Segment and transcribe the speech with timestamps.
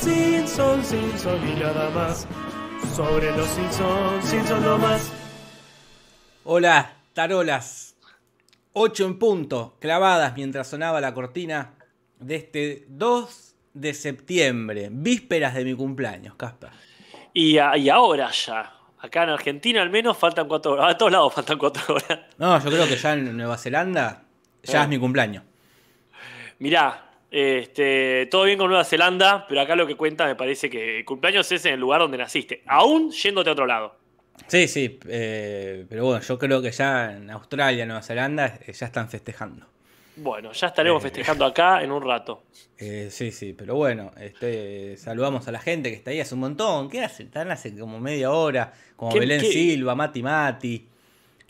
[0.00, 2.26] Simpson, Simpson y nada más.
[2.94, 5.10] Sobre los Simpson, Simpson no más.
[6.44, 7.96] Hola, tarolas.
[8.72, 11.74] 8 en punto, clavadas mientras sonaba la cortina
[12.20, 16.70] de este 2 de septiembre, vísperas de mi cumpleaños, Casper.
[17.34, 18.72] Y, y ahora ya.
[19.00, 20.94] Acá en Argentina al menos faltan cuatro horas.
[20.94, 22.20] A todos lados faltan cuatro horas.
[22.38, 24.22] No, yo creo que ya en Nueva Zelanda
[24.62, 24.82] ya Ah.
[24.84, 25.42] es mi cumpleaños.
[26.58, 30.98] Mirá, este, todo bien con Nueva Zelanda, pero acá lo que cuenta me parece que
[30.98, 33.96] el cumpleaños es en el lugar donde naciste, aún yéndote a otro lado.
[34.46, 38.86] Sí, sí, eh, pero bueno, yo creo que ya en Australia, Nueva Zelanda, eh, ya
[38.86, 39.66] están festejando.
[40.16, 41.06] Bueno, ya estaremos Eh.
[41.08, 42.42] festejando acá en un rato.
[43.10, 46.88] Sí, sí, pero bueno, este, saludamos a la gente que está ahí hace un montón.
[46.88, 47.24] ¿Qué hace?
[47.24, 49.48] Están hace como media hora, como ¿Qué- Belén qué?
[49.52, 50.86] Silva, Mati Mati.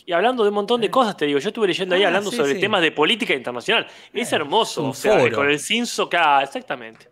[0.08, 2.30] Y hablando de un montón de cosas, te digo, yo estuve leyendo ahí Ah, hablando
[2.30, 2.60] sí, sobre sí.
[2.60, 3.86] temas de política internacional.
[4.10, 5.36] Es Eh, hermoso, es un o sea, foro.
[5.36, 7.10] con el Cinso acá, exactamente.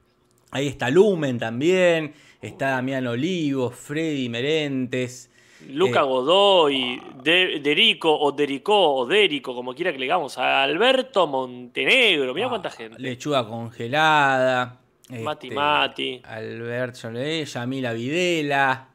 [0.50, 5.30] Ahí está Lumen también, está Damián Olivo, Freddy Merentes.
[5.69, 6.05] Luca Eh.
[6.05, 12.33] Godoy, De- Derico o Dericó o Derico, como quiera que le digamos, a Alberto Montenegro,
[12.33, 12.98] mira ah, cuánta gente.
[12.98, 14.80] Lechuga congelada.
[15.11, 16.22] Mati este, Mati.
[16.24, 18.89] Alberto Yamila Videla.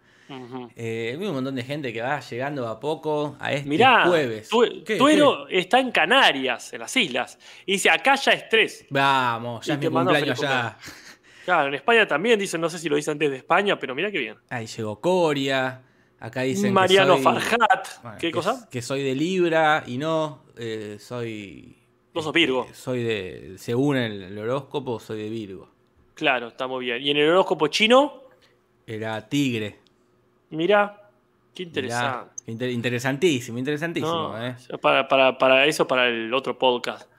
[0.75, 4.49] Eh, hay un montón de gente que va llegando a poco a este Mirá, jueves.
[4.49, 4.95] Tu- ¿Qué?
[4.97, 7.37] Tuero está en Canarias, en las islas.
[7.65, 8.85] Y dice, acá ya es tres.
[8.89, 10.77] Vamos, ya Y es mi cumpleaños ya.
[11.45, 14.19] Claro, en España también dicen, no sé si lo dicen desde España, pero mira qué
[14.19, 14.35] bien.
[14.49, 15.81] Ahí llegó Coria.
[16.19, 17.87] Acá dicen Mariano que soy, Farhat.
[18.03, 18.69] bueno, ¿Qué que, cosa?
[18.69, 21.77] Que soy de Libra y no, eh, soy...
[22.13, 22.67] Vos sos Virgo.
[22.73, 25.67] Soy de, según el, el horóscopo, soy de Virgo.
[26.13, 27.01] Claro, está muy bien.
[27.01, 28.21] Y en el horóscopo chino,
[28.85, 29.79] Era Tigre.
[30.57, 31.09] Mira,
[31.53, 32.51] qué Mirá, interesante.
[32.51, 34.55] inter- interesantísimo, interesantísimo, No, ¿eh?
[34.81, 37.09] para, para, para eso, para el otro podcast.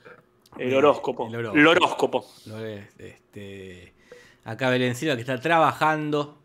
[0.59, 1.29] El horóscopo.
[1.29, 2.19] el El horóscopo.
[2.19, 2.27] horóscopo.
[2.47, 3.93] Lo es, este,
[4.45, 6.39] acá Belén Silva que está trabajando,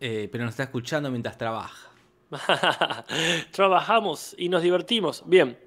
[0.00, 1.88] eh, pero nos está escuchando mientras trabaja.
[3.50, 5.22] Trabajamos y nos divertimos.
[5.26, 5.58] Bien.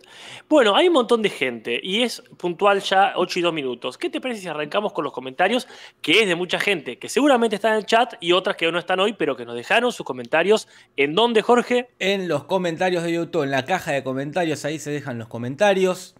[0.47, 3.97] Bueno, hay un montón de gente y es puntual ya 8 y 2 minutos.
[3.97, 5.67] ¿Qué te parece si arrancamos con los comentarios?
[6.01, 8.79] Que es de mucha gente que seguramente está en el chat y otras que no
[8.79, 10.67] están hoy, pero que nos dejaron sus comentarios.
[10.95, 11.89] ¿En dónde, Jorge?
[11.99, 16.15] En los comentarios de YouTube, en la caja de comentarios, ahí se dejan los comentarios.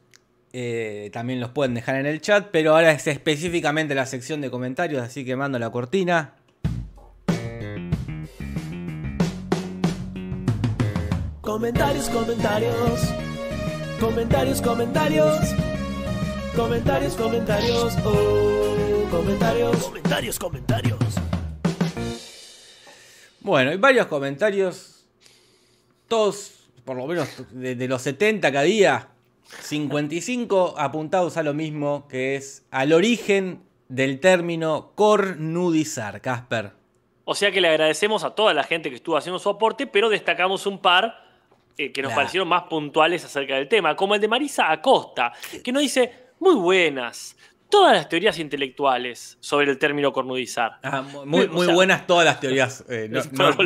[0.54, 4.50] Eh, también los pueden dejar en el chat, pero ahora es específicamente la sección de
[4.50, 6.36] comentarios, así que mando la cortina.
[11.46, 13.02] Comentarios, comentarios.
[14.00, 15.40] Comentarios, comentarios.
[16.56, 17.96] Comentarios, comentarios.
[18.04, 19.78] Oh, comentarios.
[19.84, 21.00] Comentarios, comentarios.
[23.42, 25.06] Bueno, hay varios comentarios,
[26.08, 29.10] todos, por lo menos de, de los 70 que había,
[29.44, 36.72] 55 apuntados a lo mismo, que es al origen del término cornudizar, Casper.
[37.24, 40.10] O sea que le agradecemos a toda la gente que estuvo haciendo su aporte, pero
[40.10, 41.25] destacamos un par
[41.78, 45.32] eh, que nos parecieron más puntuales acerca del tema, como el de Marisa Acosta,
[45.64, 47.36] que nos dice, muy buenas,
[47.70, 50.78] todas las teorías intelectuales sobre el término cornudizar.
[50.84, 52.86] Ah, mu- muy, O muy sea- buenas todas las teorías.
[52.90, 53.22] eh, no,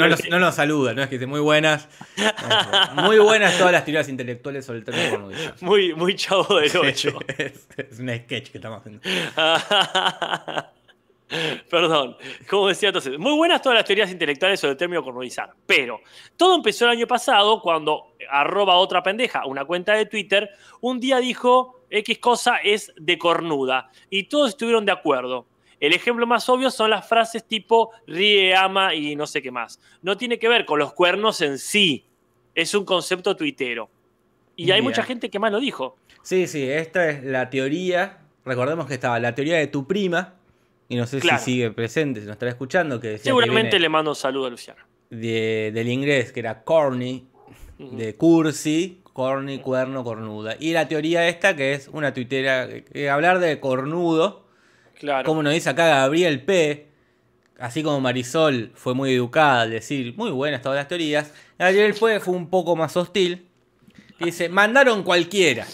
[0.08, 1.88] nos, no nos saluda, no es que dice muy buenas.
[2.96, 5.56] No, muy buenas todas las teorías intelectuales sobre el término cornudizar.
[5.62, 7.20] Muy, muy chavo del 8.
[7.38, 9.02] es, es un sketch que estamos haciendo.
[11.69, 12.17] Perdón,
[12.50, 16.01] como decía entonces, muy buenas todas las teorías intelectuales sobre el término cornudizar, pero
[16.35, 20.50] todo empezó el año pasado cuando arroba otra pendeja, una cuenta de Twitter,
[20.81, 25.45] un día dijo X cosa es de cornuda y todos estuvieron de acuerdo.
[25.79, 29.79] El ejemplo más obvio son las frases tipo ríe, ama y no sé qué más.
[30.01, 32.06] No tiene que ver con los cuernos en sí,
[32.53, 33.90] es un concepto tuitero.
[34.56, 35.96] Y hay mucha gente que más lo dijo.
[36.22, 38.17] Sí, sí, esta es la teoría.
[38.44, 40.39] Recordemos que estaba la teoría de tu prima.
[40.90, 41.40] Y no sé Claro.
[41.40, 43.00] si sigue presente, si nos estará escuchando.
[43.00, 44.82] Que Seguramente le mando un saludo a Luciano.
[45.10, 47.28] de- del inglés, que era corny,
[47.80, 50.56] de cursi, corny, cuerno, cornuda.
[50.59, 54.46] Y la teoría esta, que es una tuitera, que hablar de cornudo,
[55.00, 55.26] Claro.
[55.26, 56.88] como nos dice acá Gabriel P.,
[57.59, 62.20] así como Marisol fue muy educada al decir muy buenas todas las teorías, Gabriel P.
[62.20, 63.47] fue un poco más hostil.
[64.20, 65.66] Y dice, mandaron cualquiera.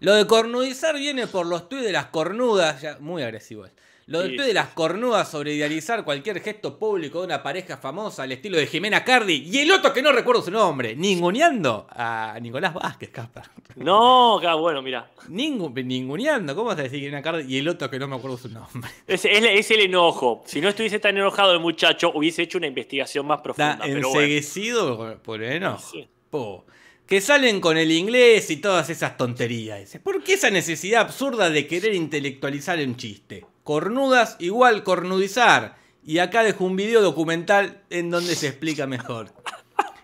[0.00, 3.66] Lo de cornudizar viene por los tuits de las cornudas, ya, muy agresivo.
[3.66, 3.72] es.
[4.10, 8.24] Lo del Sí, de las cornudas sobre idealizar cualquier gesto público de una pareja famosa
[8.24, 12.36] al estilo de Jimena Cardi y el otro que no recuerdo su nombre, ninguneando a
[12.42, 13.44] Nicolás Vázquez, Caspar.
[13.76, 15.08] No, bueno, mira.
[15.28, 18.36] Ningu- ninguneando, ¿cómo vas a decir Jimena Cardi y el otro que no me acuerdo
[18.36, 18.90] su nombre?
[19.06, 20.42] Es, es- es el enojo.
[20.44, 23.74] Si no estuviese tan enojado el muchacho, hubiese hecho una investigación más profunda.
[23.74, 24.20] Está pero bueno.
[24.22, 25.88] enseguecido por el enojo.
[25.92, 26.08] Sí.
[26.30, 26.64] Po.
[27.10, 29.98] Que salen con el inglés y todas esas tonterías.
[29.98, 33.44] ¿por qué esa necesidad absurda de querer intelectualizar un chiste?
[33.64, 35.74] Cornudas igual cornudizar.
[36.06, 39.32] Y acá dejo un video documental en donde se explica mejor.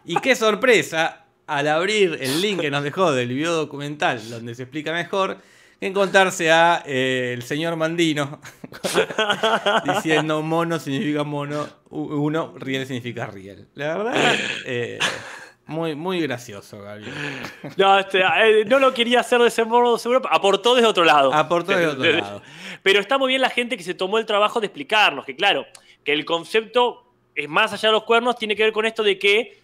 [0.04, 4.64] Y qué sorpresa, al abrir el link que nos dejó del video documental donde se
[4.64, 5.38] explica mejor,
[5.80, 8.40] encontrarse a eh, el señor Mandino
[9.94, 13.68] diciendo mono significa mono, uno, riel significa riel.
[13.74, 14.98] La verdad, eh,
[15.66, 17.12] muy, muy gracioso, Gabriel.
[17.76, 21.32] No, este, eh, no lo quería hacer de ese modo seguro, aportó desde otro lado.
[21.34, 22.42] Aportó desde otro lado.
[22.82, 25.66] Pero está muy bien la gente que se tomó el trabajo de explicarnos que, claro,
[26.04, 29.18] que el concepto es más allá de los cuernos, tiene que ver con esto de
[29.18, 29.60] que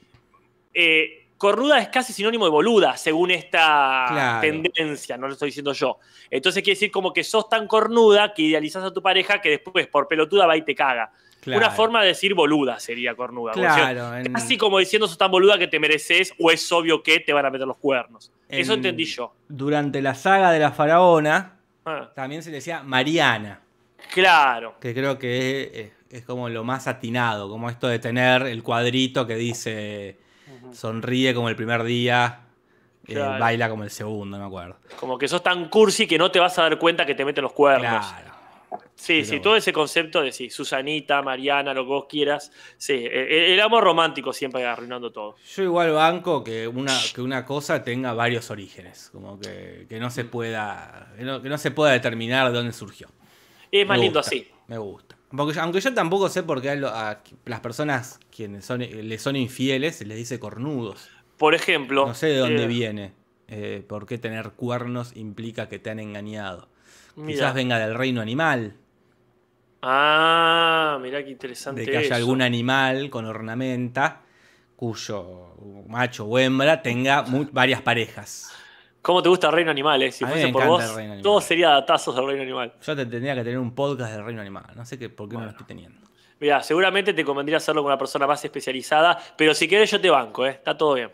[0.75, 4.41] eh, cornuda es casi sinónimo de boluda, según esta Claro.
[4.41, 5.99] tendencia, no lo estoy diciendo yo.
[6.31, 9.87] Entonces quiere decir como que sos tan cornuda que idealizás a tu pareja que después
[9.87, 11.13] por pelotuda va y te caga.
[11.43, 11.59] Claro.
[11.67, 13.51] Una forma de decir boluda sería cornuda.
[13.53, 17.19] Claro, en- Casi como diciendo sos tan boluda que te mereces o es obvio que
[17.19, 18.31] te van a meter los cuernos.
[18.49, 19.35] Eso en- entendí yo.
[19.49, 23.61] Durante la saga de la faraona, Ah, también se le decía Mariana,
[24.15, 24.77] claro.
[24.81, 29.27] que creo que es, es como lo más atinado, como esto de tener el cuadrito
[29.27, 30.19] que dice
[30.73, 32.41] sonríe como el primer día,
[33.09, 34.77] eh, baila como el segundo, no me acuerdo.
[35.01, 37.43] Como que sos tan cursi que no te vas a dar cuenta que te meten
[37.43, 38.07] los cuernos.
[38.07, 38.32] Claro.
[38.95, 42.53] Sí, Pero sí, todo ese concepto de sí, Susanita, Mariana, lo que vos quieras.
[42.77, 43.11] Sí, eh,
[43.51, 45.37] eh, el amor romántico siempre arruinando todo.
[45.57, 50.11] Yo igual banco que una, que una cosa tenga varios orígenes, como que, que no
[50.11, 53.09] se pueda que no, que no se pueda determinar de dónde surgió.
[53.73, 54.49] Es más Me lindo gusta, así.
[54.69, 55.17] Me gusta.
[55.35, 59.35] Porque, yo- aunque yo tampoco sé por qué a, las personas quienes son, le son
[59.37, 61.11] infieles se les dice cornudos.
[61.39, 62.07] Por ejemplo.
[62.07, 63.15] No sé de dónde eh, viene.
[63.49, 66.69] eh, por qué tener cuernos implica que te han engañado.
[67.27, 68.77] Quizás venga del reino animal,
[69.83, 71.81] Ah, mirá qué interesante.
[71.83, 72.15] de que haya eso.
[72.15, 74.21] algún animal con ornamenta
[74.77, 75.55] cuyo
[75.89, 78.53] macho o hembra tenga varias parejas.
[79.03, 80.01] ¿Cómo te gusta el reino animal?
[80.03, 80.13] eh?
[80.13, 81.23] Si A fuese por vos, el reino animal.
[81.23, 82.73] todo sería datazos del reino animal.
[82.81, 84.65] Yo te tendría que tener un podcast del reino animal.
[84.77, 86.01] No sé qué, por qué no lo estoy teniendo.
[86.39, 90.11] Mirá, seguramente te convendría hacerlo con una persona más especializada, pero si querés yo te
[90.11, 90.51] banco, ¿eh?
[90.51, 91.11] Está todo bien.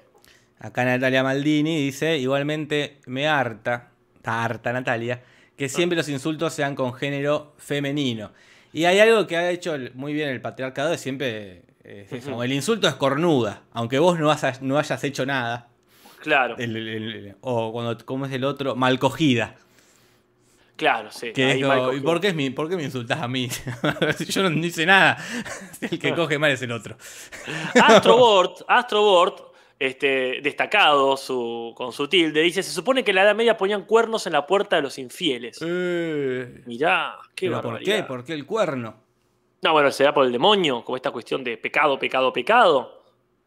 [0.59, 5.23] Acá Natalia Maldini dice, igualmente me harta, está harta Natalia,
[5.57, 8.33] que siempre los insultos sean con género femenino.
[8.73, 12.33] Y hay algo que ha hecho muy bien el patriarcado, es siempre eh, es eso,
[12.33, 12.43] Ujú.
[12.43, 15.69] el insulto es cornuda, aunque vos no, has- no hayas hecho nada.
[16.21, 18.75] Claro, El- el- el- o cuando, ¿cómo es el otro?
[18.77, 19.55] Malcogida.
[20.77, 21.33] claro, sí.
[21.33, 23.27] Que ahí es mal como, ¿y por qué, es mi- por qué me insultás a
[23.29, 23.49] mí?
[24.29, 25.17] Yo no hice nada.
[25.81, 26.97] El que coge mal es el otro.
[27.75, 29.48] Astrobort, Astrobort,
[29.79, 33.85] este, destacado su, con su tilde, dice: Se supone que en la Edad Media ponían
[33.85, 35.59] cuernos en la puerta de los infieles.
[35.63, 38.03] Eh, Mirá, qué ¿Pero por qué?
[38.03, 38.97] ¿Por qué el cuerno?
[39.63, 43.03] No, bueno, será por el demonio, como esta cuestión de pecado, pecado, pecado.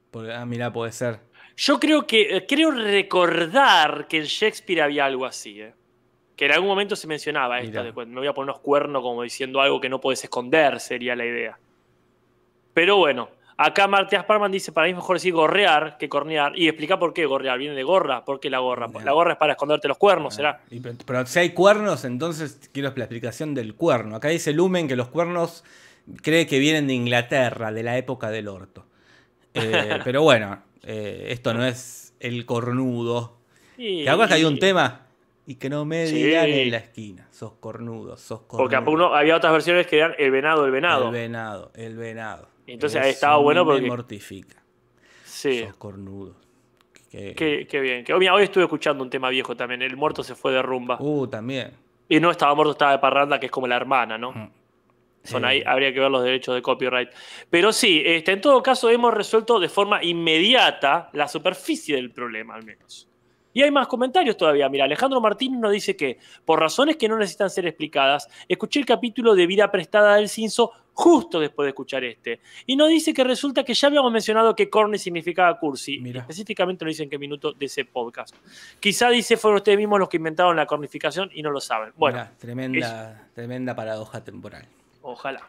[0.10, 1.20] Porque, ah, mira, puede ser.
[1.56, 5.74] Yo creo que, eh, creo recordar que en Shakespeare había algo así, ¿eh?
[6.36, 7.84] Que en algún momento se mencionaba esto, Mirá.
[7.84, 11.16] de me voy a poner unos cuernos como diciendo algo que no puedes esconder, sería
[11.16, 11.60] la idea.
[12.74, 13.30] Pero bueno,
[13.66, 17.14] acá Martías Parman dice, para mí es mejor decir gorrear que cornear, y explica por
[17.14, 18.88] qué gorrear, viene de gorra, ¿por qué la gorra?
[19.04, 20.62] La gorra es para esconderte los cuernos, ¿será?
[20.70, 24.16] Y pe- pero si hay cuernos, entonces quiero la explicación del cuerno.
[24.16, 25.64] Acá dice Lumen que los cuernos
[26.22, 28.86] cree que vienen de Inglaterra, de la época del orto.
[29.54, 33.38] Eh, pero bueno, eh, esto no es el cornudo.
[33.78, 35.02] Y- ¿Te acuerdas que hay un tema?
[35.48, 36.24] Y que no me Sí.
[36.24, 37.28] digan en la esquina.
[37.32, 38.70] Sos cornudo, sos cornudo.
[38.70, 41.08] Porque uno- había otras versiones que eran el venado, el venado.
[41.08, 42.48] El venado, el venado.
[42.68, 44.62] Entonces Eso estaba bueno Me porque- mortifica.
[45.24, 45.64] Sí.
[45.66, 46.36] Sos cornudo.
[47.10, 48.06] Qué, qué bien.
[48.06, 49.82] Que, mira, hoy estuve escuchando un tema viejo también.
[49.82, 50.98] El muerto se fue de rumba.
[51.02, 51.72] Uh, también.
[52.08, 54.32] Y no estaba muerto, estaba de parranda, que es como la hermana, ¿no?
[54.32, 54.50] Mm.
[55.24, 57.10] Son ahí, habría que ver los derechos de copyright.
[57.50, 62.56] Pero sí, este, en todo caso hemos resuelto de forma inmediata la superficie del problema,
[62.56, 63.08] al menos.
[63.54, 64.68] Y hay más comentarios todavía.
[64.70, 68.86] Mira, Alejandro Martínez nos dice que, por razones que no necesitan ser explicadas, escuché el
[68.86, 72.40] capítulo de Vida Prestada del Cinso justo después de escuchar este.
[72.66, 76.00] Y nos dice que resulta que ya habíamos mencionado que corny significaba cursi.
[76.00, 76.22] Mira.
[76.22, 78.36] Específicamente nos dice en qué minuto de ese podcast.
[78.80, 81.94] Quizá dice fueron ustedes mismos los que inventaron la cornificación y no lo saben.
[81.98, 84.66] Bueno, tremenda, tremenda paradoja temporal.
[85.02, 85.48] ojalá.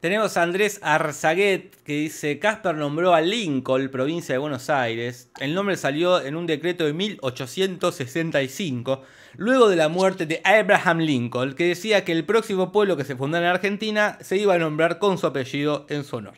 [0.00, 5.30] Tenemos a Andrés Arzaguet que dice: Casper nombró a Lincoln, provincia de Buenos Aires.
[5.40, 9.02] El nombre salió en un decreto de 1865,
[9.36, 13.16] luego de la muerte de Abraham Lincoln, que decía que el próximo pueblo que se
[13.16, 16.34] fundara en Argentina se iba a nombrar con su apellido en su honor.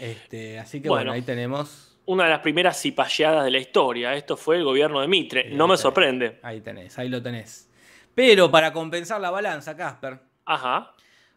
[0.00, 1.12] Este, así que bueno, Bueno.
[1.12, 1.96] ahí tenemos.
[2.06, 4.14] Una de las primeras cipayeadas de la historia.
[4.14, 5.50] Esto fue el gobierno de Mitre.
[5.50, 6.38] No me sorprende.
[6.42, 7.70] Ahí tenés, ahí lo tenés.
[8.14, 10.92] Pero para compensar la balanza, Casper, Ajá.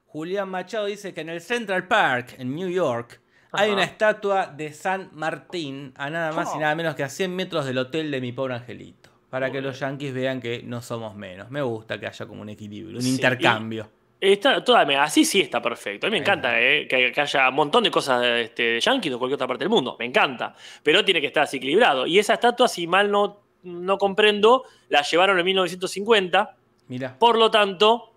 [0.07, 3.21] Julián Machado dice que en el Central Park, en New York,
[3.53, 6.59] Hay una estatua de San Martín a nada más y Oh.
[6.59, 9.06] nada menos que a 100 metros del hotel de mi pobre angelito.
[9.29, 11.51] Para que los yankees vean que no somos menos.
[11.51, 13.89] Me gusta que haya como un equilibrio, un Sí, intercambio.
[14.19, 16.07] Está, toda, así sí está perfecto.
[16.07, 19.13] A mí me encanta eh, que, que haya un montón de cosas este, de Yankees
[19.13, 19.96] o cualquier otra parte del mundo.
[20.00, 20.55] Me encanta.
[20.81, 22.07] Pero tiene que estar así equilibrado.
[22.07, 26.55] Y esa estatua, si mal no, no comprendo, la llevaron en 1950.
[26.88, 27.19] Mira.
[27.19, 28.13] Por lo tanto,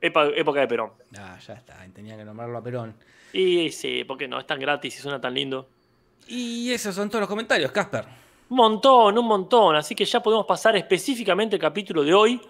[0.00, 0.90] época de Perón.
[1.16, 1.86] Ah, ya está.
[1.94, 2.94] Tenía que nombrarlo a Perón.
[3.32, 4.38] Y sí, ¿por qué no?
[4.40, 5.68] Es tan gratis y suena tan lindo.
[6.26, 8.04] Y esos son todos los comentarios, Casper.
[8.50, 9.76] Un montón, un montón.
[9.76, 12.40] Así que ya podemos pasar específicamente al capítulo de hoy,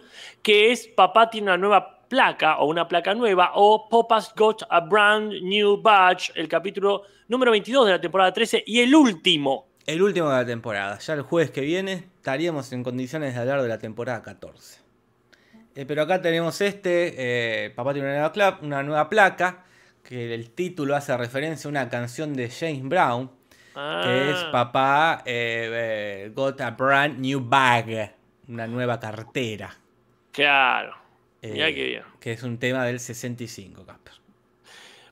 [0.43, 4.81] que es Papá tiene una nueva placa o una placa nueva o Papa's got a
[4.81, 9.67] brand new badge, el capítulo número 22 de la temporada 13 y el último.
[9.87, 10.99] El último de la temporada.
[10.99, 14.81] Ya el jueves que viene estaríamos en condiciones de hablar de la temporada 14.
[15.75, 17.14] Eh, pero acá tenemos este.
[17.17, 19.64] eh, Papá tiene una nueva, una nueva placa.
[20.02, 23.31] Que el título hace referencia a una canción de James Brown.
[24.03, 28.13] Que es Ah, Papá eh, eh, got a brand new bag.
[28.49, 29.73] Una nueva cartera.
[30.33, 30.97] Claro.
[31.41, 32.03] Eh, qué bien.
[32.19, 34.15] Que es un tema del 65, Casper.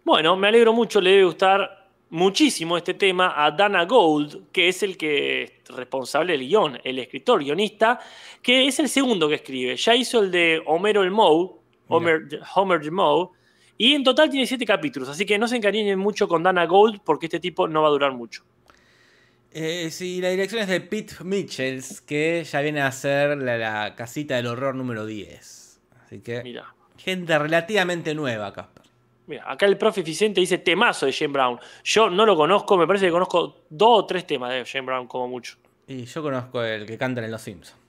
[0.05, 4.83] Bueno, me alegro mucho, le debe gustar muchísimo este tema a Dana Gold, que es
[4.83, 8.01] el que es responsable del guion, el escritor, guionista,
[8.43, 9.77] que es el segundo que escribe.
[9.77, 11.51] Ya hizo el de Homero el Moe,
[11.89, 12.23] Homer,
[12.55, 13.29] Homer the Moe,
[13.79, 17.01] y en total tiene siete capítulos, así que no se encariñen mucho con Dana Gold
[17.05, 18.43] porque este tipo no va a durar mucho.
[19.59, 23.95] Eh, sí, la dirección es de Pete Mitchells, que ya viene a ser la, la
[23.95, 25.81] casita del horror número 10.
[26.05, 26.75] Así que, Mira.
[26.99, 28.83] gente relativamente nueva, Casper.
[29.27, 31.59] Mira, acá el profe Vicente dice temazo de Jane Brown.
[31.85, 35.07] Yo no lo conozco, me parece que conozco dos o tres temas de Jane Brown
[35.07, 35.57] como mucho.
[35.89, 37.81] Y yo conozco el que canta en Los Simpsons.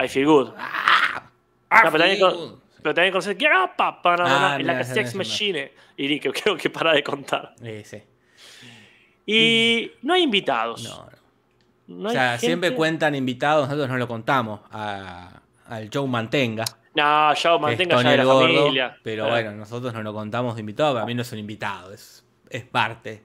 [0.00, 0.50] I feel good.
[0.56, 1.28] Ah,
[1.68, 2.58] pero también feel con- good.
[2.82, 5.72] Pero también conoces Get up, Ah, la Sex no Machine.
[5.96, 7.54] Y que creo que para de contar.
[7.62, 8.00] Eh, sí.
[9.34, 10.82] Y no hay invitados.
[10.84, 11.20] No, no.
[12.02, 14.60] No o sea, gente- siempre cuentan invitados, nosotros no lo contamos.
[14.70, 16.64] A- al Joe Mantenga.
[16.94, 18.96] No, es mantenga ya de la Gordo, familia.
[19.02, 22.24] Pero bueno, nosotros no lo contamos de invitado, para mí no es un invitado, es,
[22.48, 23.22] es parte.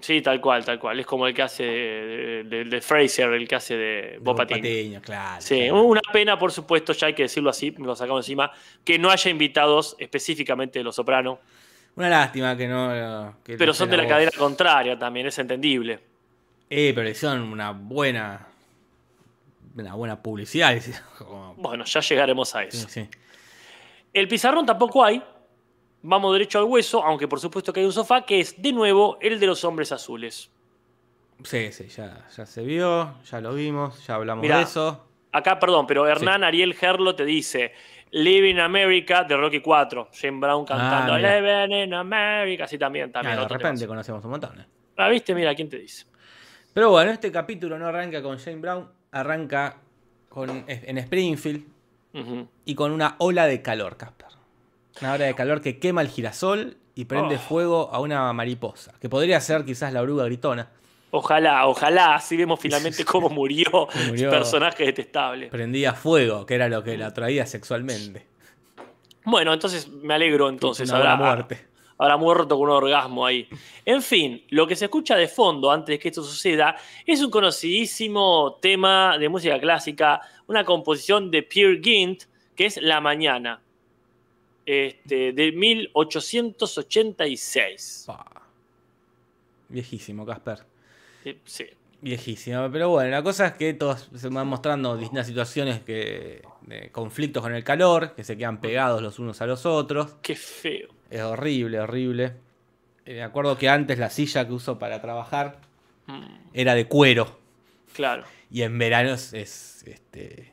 [0.00, 1.00] Sí, tal cual, tal cual.
[1.00, 4.36] Es como el que hace de, de- de Fraser, el que hace de de Bob
[4.36, 4.58] Bob Patiño.
[4.62, 5.40] Patiño, claro.
[5.42, 5.82] Sí, claro.
[5.82, 8.52] una pena, por supuesto, ya hay que decirlo así, lo sacamos encima,
[8.84, 11.40] que no haya invitados específicamente de Los Soprano,
[11.98, 13.34] Una lástima que no.
[13.42, 14.12] que pero son de la voz.
[14.12, 15.98] cadena contraria también, es entendible.
[16.70, 18.46] Eh, pero hicieron una buena.
[19.74, 20.76] Una buena publicidad.
[21.56, 22.88] Bueno, ya llegaremos a eso.
[22.88, 23.08] sí.
[24.12, 25.20] El pizarrón tampoco hay.
[26.02, 29.18] Vamos derecho al hueso, aunque por supuesto que hay un sofá, que es de nuevo
[29.20, 30.50] el de los hombres azules.
[31.42, 34.58] Sí, sí, ya, ya se vio, ya lo vimos, ya hablamos Mirá.
[34.58, 35.04] de eso.
[35.32, 37.72] Acá, perdón, pero Hernán Ariel Gerlo te dice
[38.12, 40.08] Living America de Rocky 4.
[40.12, 41.18] Jane Brown cantando Ah.
[41.18, 42.64] Living in America.
[42.64, 43.36] Así también, Ah, también.
[43.36, 44.60] de otro repente conocemos un montón.
[44.60, 44.64] ¿eh?
[44.96, 46.06] Ah, viste, mira, ¿quién te dice?
[46.72, 49.76] Pero bueno, este capítulo no arranca con Jane Brown, arranca
[50.28, 51.64] con, en Springfield
[52.64, 54.26] y con una ola de calor, Casper.
[55.00, 57.38] Una ola de calor que quema el girasol y prende Oh.
[57.38, 60.68] fuego a una mariposa, que podría ser quizás la oruga gritona.
[61.10, 64.30] Ojalá, ojalá, así vemos finalmente cómo murió, Murió.
[64.30, 65.46] personaje detestable.
[65.48, 68.26] Prendía fuego, que era lo que la atraía sexualmente.
[69.24, 70.90] Bueno, entonces me alegro entonces.
[70.90, 71.66] Habrá, muerte.
[71.98, 73.46] habrá muerto con un orgasmo ahí.
[73.84, 77.30] En fin, lo que se escucha de fondo antes de que esto suceda es un
[77.30, 82.22] conocidísimo tema de música clásica, una composición de Pierre Gint,
[82.54, 83.60] que es La Mañana,
[84.64, 88.04] este, de 1886.
[88.06, 88.24] Pa.
[89.68, 90.60] Viejísimo, Casper.
[91.44, 91.66] Sí.
[92.00, 92.68] Viejísimo.
[92.70, 97.42] Pero bueno, la cosa es que todos se van mostrando distintas situaciones que, de conflictos
[97.42, 100.14] con el calor, que se quedan pegados los unos a los otros.
[100.22, 100.88] Qué feo.
[101.10, 102.34] Es horrible, horrible.
[103.04, 105.60] Eh, Me acuerdo que antes la silla que uso para trabajar
[106.06, 106.22] Mm,
[106.54, 107.38] era de cuero.
[107.92, 108.24] claro.
[108.50, 110.52] Y en verano es, es, este,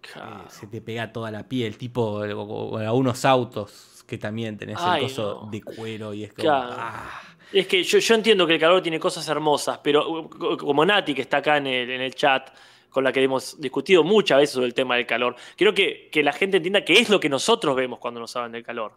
[0.00, 0.42] Claro.
[0.42, 2.42] eh, se te pega toda la piel, tipo o-
[2.74, 5.50] o algunos autos que también tenés Ay, el coso no.
[5.50, 6.42] de cuero y es como...
[6.48, 6.74] Claro.
[6.78, 7.20] ah.
[7.54, 10.84] Es que yo, yo entiendo que el calor tiene cosas hermosas, pero uh, co- como
[10.84, 12.50] Nati, que está acá en el, en el chat,
[12.90, 16.22] con la que hemos discutido muchas veces sobre el tema del calor, quiero que, que
[16.22, 18.96] la gente entienda que es lo que nosotros vemos cuando nos hablan del calor.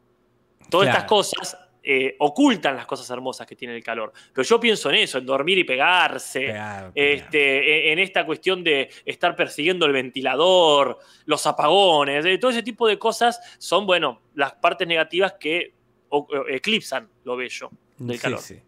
[0.69, 0.97] Todas Claro.
[0.97, 4.11] estas cosas eh, ocultan las cosas hermosas que tiene el calor.
[4.33, 7.15] Pero yo pienso en eso, en dormir y pegarse, Pegar, pegar.
[7.17, 12.63] este, en- en esta cuestión de estar persiguiendo el ventilador, los apagones, eh, todo ese
[12.63, 15.73] tipo de cosas son, bueno, las partes negativas que
[16.09, 18.39] o- eclipsan lo bello del Sí, calor.
[18.39, 18.59] sí.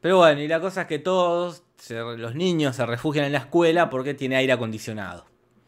[0.00, 3.38] Pero bueno, y la cosa es que todos, se- los niños se refugian en la
[3.38, 5.24] escuela porque tiene aire acondicionado.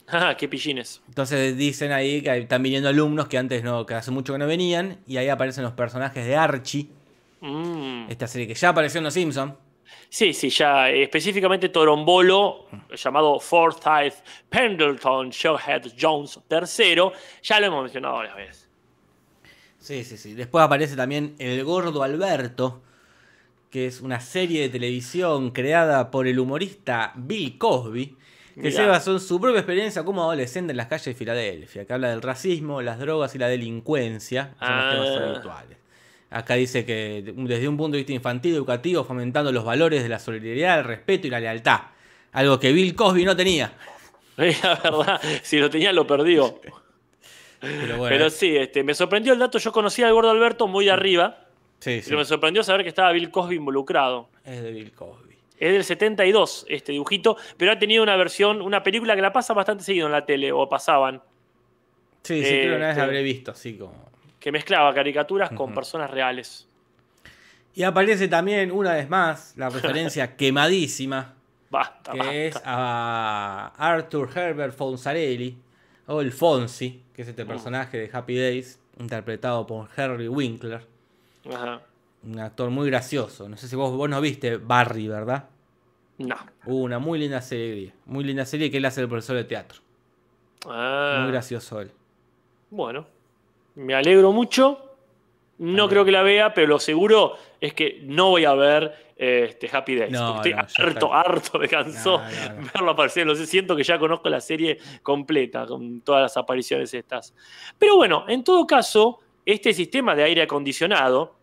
[0.09, 1.03] Ah, qué pillines.
[1.09, 4.47] Entonces dicen ahí que están viniendo alumnos que antes no, que hace mucho que no
[4.47, 6.89] venían, y ahí aparecen los personajes de Archie,
[7.39, 8.07] Mm.
[8.11, 9.53] Esta serie que ya apareció en Los Simpsons.
[10.09, 14.15] Sí, sí, ya eh, específicamente Torombolo, llamado Forsyth
[14.49, 17.11] Pendleton Showhead Jones III,
[17.43, 18.69] ya lo hemos mencionado varias veces.
[19.79, 20.33] Sí, sí, sí.
[20.35, 22.83] Después aparece también El Gordo Alberto,
[23.77, 28.17] que es una serie de televisión creada por el humorista Bill Cosby,
[28.55, 28.71] que Mirá.
[28.75, 32.09] se basó en su propia experiencia como adolescente en las calles de Filadelfia, que habla
[32.09, 35.31] del racismo, las drogas y la delincuencia, son los temas Ah.
[35.35, 35.77] habituales.
[36.31, 40.19] Acá dice que desde un punto de vista infantil educativo, fomentando los valores de la
[40.21, 41.81] solidaridad, el respeto y la lealtad.
[42.33, 43.75] Algo que Bill Cosby no tenía.
[44.39, 46.63] La verdad, si lo tenía lo perdió.
[47.61, 49.59] Pero bueno, Pero sí, este, me sorprendió el dato.
[49.59, 51.46] Yo conocía al gordo Alberto muy de arriba,
[51.81, 54.29] sí, sí, pero me sorprendió saber que estaba Bill Cosby involucrado.
[54.45, 55.37] es de Bill Cosby.
[55.59, 59.55] Es del 72 este dibujito, pero ha tenido una versión, una película que la pasa
[59.55, 61.23] bastante seguido en la tele, o pasaban,
[62.23, 64.11] Sí, sí, creo que una vez este- la habré visto, así como...
[64.41, 66.69] que mezclaba caricaturas con personas reales.
[67.75, 71.35] Y aparece también, una vez más, la referencia quemadísima,
[71.71, 72.31] Basta, basta.
[72.31, 75.57] que es a Arthur Herbert Fonsarelli,
[76.09, 77.49] o el Fonsi, que es este Mm.
[77.49, 80.83] personaje de Happy Days, interpretado por Henry Winkler,
[81.55, 81.81] Ajá.
[82.25, 83.49] un actor muy gracioso.
[83.49, 85.49] No sé si vos, vos no viste Barry, ¿verdad?
[86.19, 86.37] No.
[86.65, 89.81] Uh, una muy linda serie, muy linda serie que él hace el profesor de teatro.
[90.67, 91.91] Ah, Muy gracioso él.
[92.71, 93.07] bueno,
[93.77, 94.83] me alegro mucho.
[95.59, 99.71] No creo que la vea, pero lo seguro es que no voy a ver este
[99.73, 100.13] Happy Days.
[100.13, 102.25] No, porque no, estoy harto, harto me cansó No,
[102.75, 103.35] verlo aparecer.
[103.37, 107.35] Sé, siento que ya conozco la serie completa con todas las apariciones estas.
[107.79, 111.36] Pero bueno, en todo caso, este sistema de aire acondicionado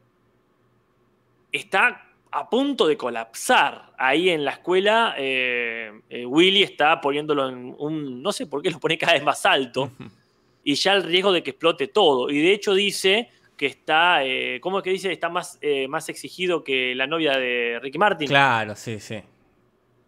[1.53, 3.93] está a punto de colapsar.
[3.97, 8.21] Ahí en la escuela, eh, eh, Willy está poniéndolo en un.
[8.21, 9.91] No sé por qué lo pone cada vez más alto.
[10.63, 12.29] y ya el riesgo de que explote todo.
[12.29, 14.25] Y de hecho dice que está.
[14.25, 15.11] eh, ¿Cómo es que dice?
[15.11, 18.27] Está más, más exigido que la novia de Ricky Martin.
[18.27, 19.21] Claro, sí, sí.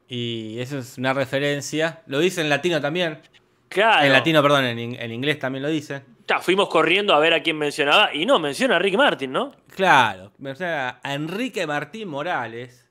[0.07, 2.01] Y eso es una referencia.
[2.07, 3.19] Lo dice en latino también.
[3.69, 4.05] Claro.
[4.05, 6.03] En latino, perdón, en, en inglés también lo dice.
[6.27, 8.13] Ya, fuimos corriendo a ver a quién mencionaba.
[8.13, 9.51] Y no, menciona a Ricky Martin, ¿no?
[9.75, 12.87] Claro, menciona a Enrique Martín Morales,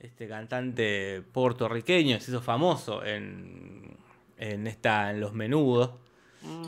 [0.00, 3.96] este cantante puertorriqueño, se hizo famoso en,
[4.36, 5.90] en, esta, en Los Menudos.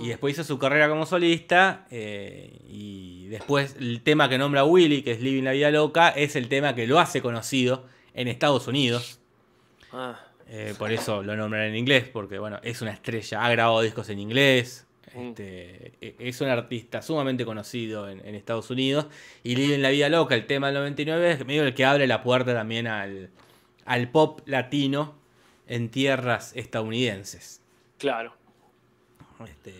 [0.00, 1.86] Y después hizo su carrera como solista.
[1.90, 6.34] eh, y después el tema que nombra Willy, que es Living la Vida Loca, es
[6.34, 9.20] el tema que lo hace conocido en Estados Unidos.
[9.92, 10.18] Ah,
[10.52, 14.08] Eh, por eso lo nombran en inglés, porque bueno, es una estrella, ha grabado discos
[14.10, 14.84] en inglés.
[15.14, 15.28] Mm.
[15.28, 19.06] este, e- es un artista sumamente conocido en, en Estados Unidos.
[19.44, 22.06] Y Live en la Vida Loca, el tema del 99, es medio el que abre
[22.08, 23.30] la puerta también al,
[23.84, 25.14] al pop latino
[25.68, 27.62] en tierras estadounidenses.
[27.98, 28.34] claro.
[29.44, 29.72] Este,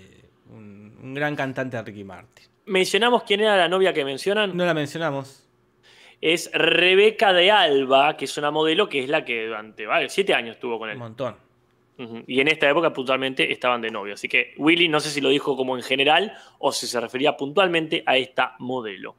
[0.51, 2.47] un, un gran cantante Ricky Martin.
[2.65, 4.57] Mencionamos quién era la novia que mencionan.
[4.57, 5.47] No la mencionamos.
[6.21, 10.35] Es Rebeca de Alba, que es una modelo que es la que durante vale, siete
[10.35, 10.99] años estuvo con Un él.
[10.99, 11.37] montón.
[11.99, 12.25] Ujú.
[12.27, 14.15] Y en esta época puntualmente estaban de novio.
[14.15, 17.37] Así que Willy no sé si lo dijo como en general o si se refería
[17.37, 19.15] puntualmente a esta modelo.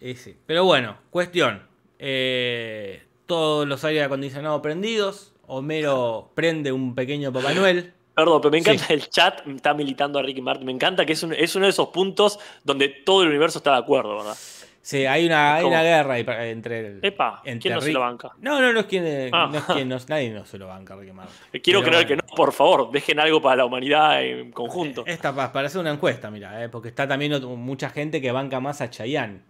[0.00, 0.36] Y sí.
[0.46, 1.62] Pero bueno, cuestión.
[1.98, 5.32] eh, todos los aires acondicionados prendidos.
[5.46, 7.92] Homero prende un pequeño Papá Noel.
[8.14, 8.92] Perdón, pero me encanta Sí.
[8.92, 10.66] el chat, está militando a Ricky Martin.
[10.66, 13.72] Me encanta que es, un- es uno de esos puntos donde todo el universo está
[13.72, 14.36] de acuerdo, ¿verdad?
[14.84, 16.18] Sí, hay una, hay una guerra
[16.48, 16.98] entre el.
[17.02, 18.30] Epa, entre ¿quién no se lo banca?
[18.40, 19.06] No, no, no es quien.
[19.06, 19.48] eh, Ah.
[19.50, 21.60] No es quien no- nadie no se lo banca, Ricky Martin.
[21.62, 25.04] Quiero Pero creer que no, por favor, dejen algo para la humanidad en conjunto.
[25.06, 28.58] Esta pa- para hacer una encuesta, mira, eh, porque está también mucha gente que banca
[28.58, 29.42] más a Chayanne.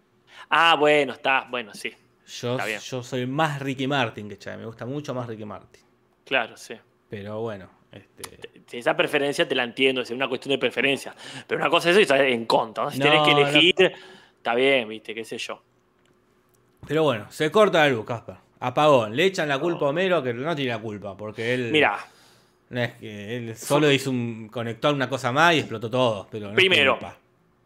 [0.50, 1.92] Ah, bueno, está, bueno, sí,
[2.26, 2.80] Yo, Está bien.
[2.80, 5.82] yo soy más Ricky Martin que Chayanne, me gusta mucho más Ricky Martin.
[6.26, 6.74] claro, sí.
[7.08, 8.22] Pero bueno, este.
[8.78, 11.14] Esa preferencia te la entiendo, es una cuestión de preferencia.
[11.46, 12.84] Pero una cosa es eso y en contra.
[12.84, 12.90] ¿no?
[12.90, 13.90] Si No, tenés que no.
[14.42, 15.62] Está bien, viste, qué sé yo.
[16.84, 18.34] Pero bueno, se corta la luz, Casper.
[18.58, 19.14] Apagón.
[19.14, 21.70] Le echan la culpa a Homero, que no tiene la culpa, porque él.
[21.70, 21.98] Mira,
[22.70, 26.26] No es que él solo hizo un conector una cosa más y explotó todo.
[26.30, 26.98] Pero no Primero.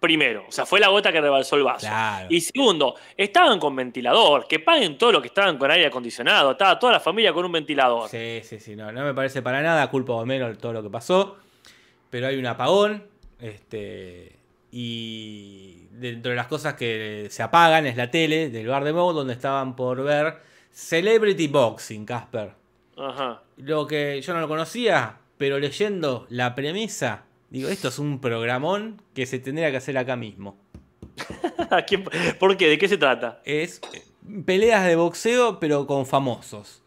[0.01, 1.87] primero, o sea, fue la gota que rebalsó el vaso.
[1.87, 2.27] Claro.
[2.29, 6.53] Y segundo, estaban con ventilador, que paguen todo lo que estaban con aire acondicionado.
[6.53, 8.11] Estaba toda la familia con un ventilador.
[8.11, 10.91] Sí, sí, sí, no, no me parece para nada culpa de Homero todo lo que
[10.91, 11.39] pasó.
[12.11, 13.03] Pero hay un apagón.
[13.41, 14.36] Este.
[14.71, 19.15] Y dentro de las cosas que se apagan es la tele del bar de Moe,
[19.15, 20.37] donde estaban por ver
[20.71, 22.53] Celebrity Boxing, Casper.
[22.97, 23.43] Ajá.
[23.57, 29.01] Lo que yo no lo conocía, pero leyendo la premisa, digo, esto es un programón
[29.15, 30.59] que se tendría que hacer acá mismo.
[31.71, 32.05] ¿A quién-
[32.39, 32.69] ¿Por qué?
[32.69, 33.41] ¿De qué se trata?
[33.45, 34.03] Es eh,
[34.45, 36.83] peleas de boxeo, pero con famosos.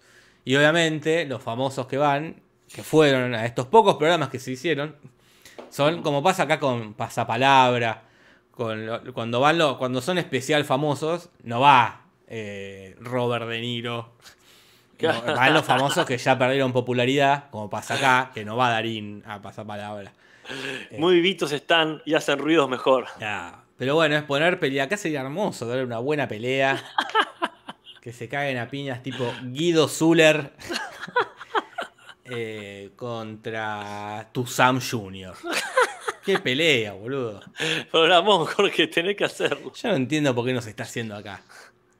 [0.45, 2.41] Y obviamente los famosos que van,
[2.73, 4.95] que fueron a estos pocos programas que se hicieron,
[5.69, 8.03] son como pasa acá con Pasapalabra,
[8.51, 14.13] con lo- cuando van cuando son especial famosos, no va eh, Robert De Niro.
[15.01, 19.23] No, van los famosos que ya perdieron popularidad, como pasa acá, que no va Darín
[19.25, 20.11] a pasar palabra.
[20.97, 23.05] Muy vivitos están y hacen ruidos mejor.
[23.17, 24.83] Ya, Pero bueno, es poner pelea.
[24.83, 26.83] Acá sería hermoso ver una buena pelea.
[28.01, 30.51] que se caguen a piñas tipo Guido Zuller
[32.31, 35.33] eh, contra tu Sam Jr.
[36.25, 37.41] Qué pelea, boludo.
[37.91, 39.71] Programón, Jorge, tenés que hacerlo.
[39.73, 41.41] Yo no entiendo por qué no se está haciendo acá.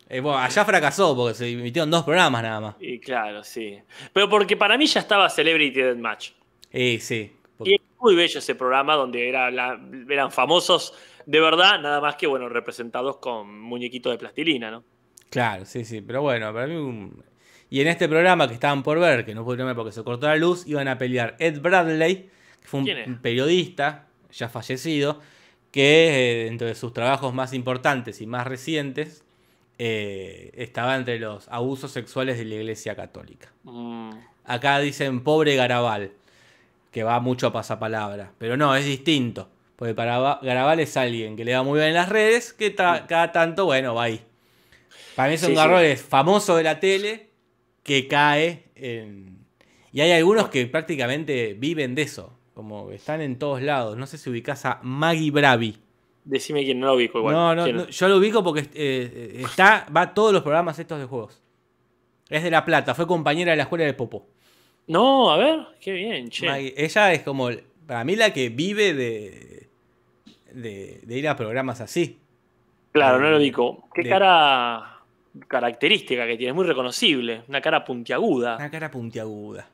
[0.07, 2.75] Eh, bueno, allá fracasó porque se emitieron dos programas nada más.
[2.79, 3.79] Y claro, sí.
[4.13, 6.31] Pero porque para mí ya estaba Celebrity Deathmatch.
[6.71, 7.31] Eh, sí.
[7.63, 10.93] Y es muy bello ese programa donde era la- eran famosos
[11.25, 14.83] de verdad, nada más que bueno, representados con muñequitos de plastilina, ¿no?
[15.29, 16.01] Claro, sí, sí.
[16.01, 16.75] Pero bueno, para mí.
[16.75, 17.23] un-
[17.69, 20.27] Y en este programa que estaban por ver, que no pudieron ver porque se cortó
[20.27, 22.29] la luz, iban a pelear Ed Bradley,
[22.61, 25.19] que fue un periodista ya fallecido,
[25.71, 29.23] que eh, dentro de sus trabajos más importantes y más recientes
[29.77, 33.49] eh, estaba entre los abusos sexuales de la Iglesia Católica.
[33.63, 34.11] Mm,
[34.45, 36.11] Acá dicen pobre Garabal,
[36.91, 38.31] que va mucho a pasapalabra.
[38.39, 39.47] Pero no, es distinto.
[39.75, 42.71] Porque para Ba- Garabal es alguien que le va muy bien en las redes, que
[42.71, 44.21] ta- cada tanto, bueno, va ahí.
[45.15, 45.57] Para mí es un Sí, sí.
[45.57, 47.28] garrón es famoso de la tele
[47.83, 49.39] que cae en...
[49.91, 52.33] Y hay algunos que prácticamente viven de eso.
[52.53, 53.97] Como están en todos lados.
[53.97, 55.77] No sé si ubicás a Maggie Bravi.
[56.25, 57.33] decime quién no lo ubico igual.
[57.33, 60.99] no, no, yo lo ubico porque eh, eh, está, va a todos los programas estos
[60.99, 61.41] de juegos.
[62.29, 64.27] Es de La Plata, fue compañera de la escuela de Popo.
[64.87, 66.45] No, a ver, qué bien, che.
[66.47, 67.49] Maggie- ella es como,
[67.87, 69.67] para mí, la que vive de,
[70.53, 72.19] de, de ir a programas así.
[72.91, 73.87] Claro, no lo de- ubico.
[73.95, 74.98] Qué de- cara
[75.47, 77.43] característica que tiene, es muy reconocible.
[77.47, 78.55] Una cara puntiaguda.
[78.57, 79.67] Una cara puntiaguda.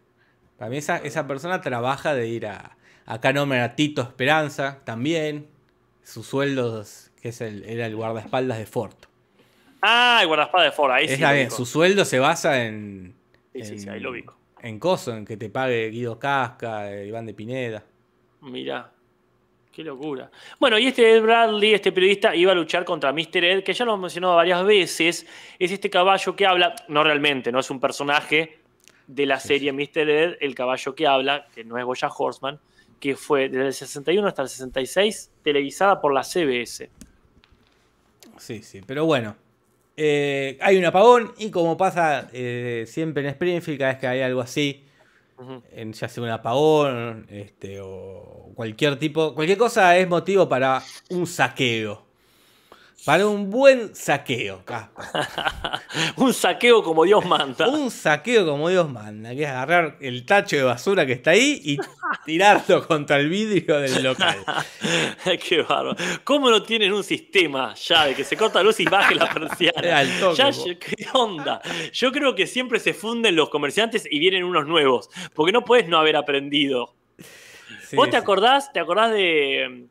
[0.58, 2.78] Para mí, esa, esa persona trabaja de ir a.
[3.06, 5.48] Acá nombran a Tito Esperanza también.
[6.04, 8.94] Sus sueldos, que es el, era el guardaespaldas de Ford.
[9.82, 11.18] Ah, el guardaespadas de Ford, ahí sí.
[11.18, 11.56] Bien, ubico.
[11.56, 13.16] su sueldo se basa en.
[13.54, 14.36] Sí, sí, sí, en- ahí lo ubico.
[14.62, 17.84] En Coso, en que te pague Guido Casca, eh, Iván de Pineda.
[18.42, 18.92] Mirá.
[19.76, 20.32] Qué locura.
[20.58, 23.44] Bueno, y este Ed Bradley, este periodista, iba a luchar contra Mr.
[23.44, 25.28] Ed, que ya lo hemos mencionado varias veces.
[25.60, 28.60] Es este caballo que habla, no realmente, no es un personaje
[29.06, 30.10] de la serie Mr.
[30.10, 32.58] Ed, el caballo que habla, que no es Goya Horseman,
[33.02, 36.90] que fue desde el 61 hasta el 66 televisada por la CBS.
[38.38, 39.36] Sí, sí, pero bueno.
[39.98, 44.22] eh, hay un apagón y como pasa eh, siempre en Springfield, cada vez que hay
[44.22, 44.85] algo así,
[45.72, 51.28] En, ya sea un apagón este, o cualquier tipo, cualquier cosa es motivo para un
[51.28, 52.05] saqueo.
[53.06, 54.64] Para un buen saqueo,
[56.16, 57.68] un saqueo como Dios manda.
[57.70, 61.62] Un saqueo como Dios manda, que es agarrar el tacho de basura que está ahí
[61.64, 61.78] y
[62.26, 64.38] tirarlo contra el vidrio del local.
[65.48, 65.96] Qué bárbaro.
[66.24, 69.32] ¿Cómo no tienen un sistema ya de que se corta la luz y baje la
[69.32, 70.04] persiana?
[70.20, 70.52] Toque, Ya.
[70.80, 71.62] ¿Qué onda?
[71.94, 75.12] Yo creo que siempre se funden los comerciantes y vienen unos nuevos.
[75.36, 76.96] Porque no puedes no haber aprendido.
[77.88, 79.86] Sí, ¿Vos te acordás, te acordás de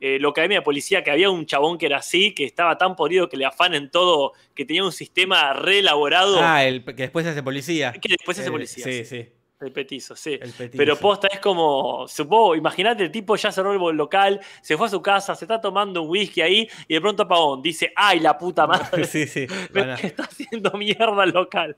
[0.00, 2.94] eh, la Academia de Policía que había un chabón que era así, que estaba tan
[2.96, 7.30] podrido que le afanen todo, que tenía un sistema reelaborado Ah, el que después se
[7.32, 7.92] hace policía.
[7.92, 8.84] que después se hace Eh, policía?
[8.84, 9.28] Sí, sí.
[9.60, 10.34] El petizo, sí.
[10.40, 10.76] El petizo.
[10.76, 14.90] Pero posta es como, supongo, imagínate, el tipo ya cerró el local, se fue a
[14.90, 17.60] su casa, se está tomando un whisky ahí y de pronto apagón.
[17.60, 19.46] Dice, ay, la puta madre, Sí, sí.
[19.74, 21.76] van a- está haciendo mierda el local.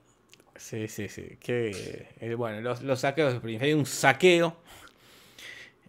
[0.56, 1.38] Sí, sí, sí.
[1.40, 3.40] Que, eh, bueno, los, los saqueos.
[3.62, 4.58] Hay un saqueo.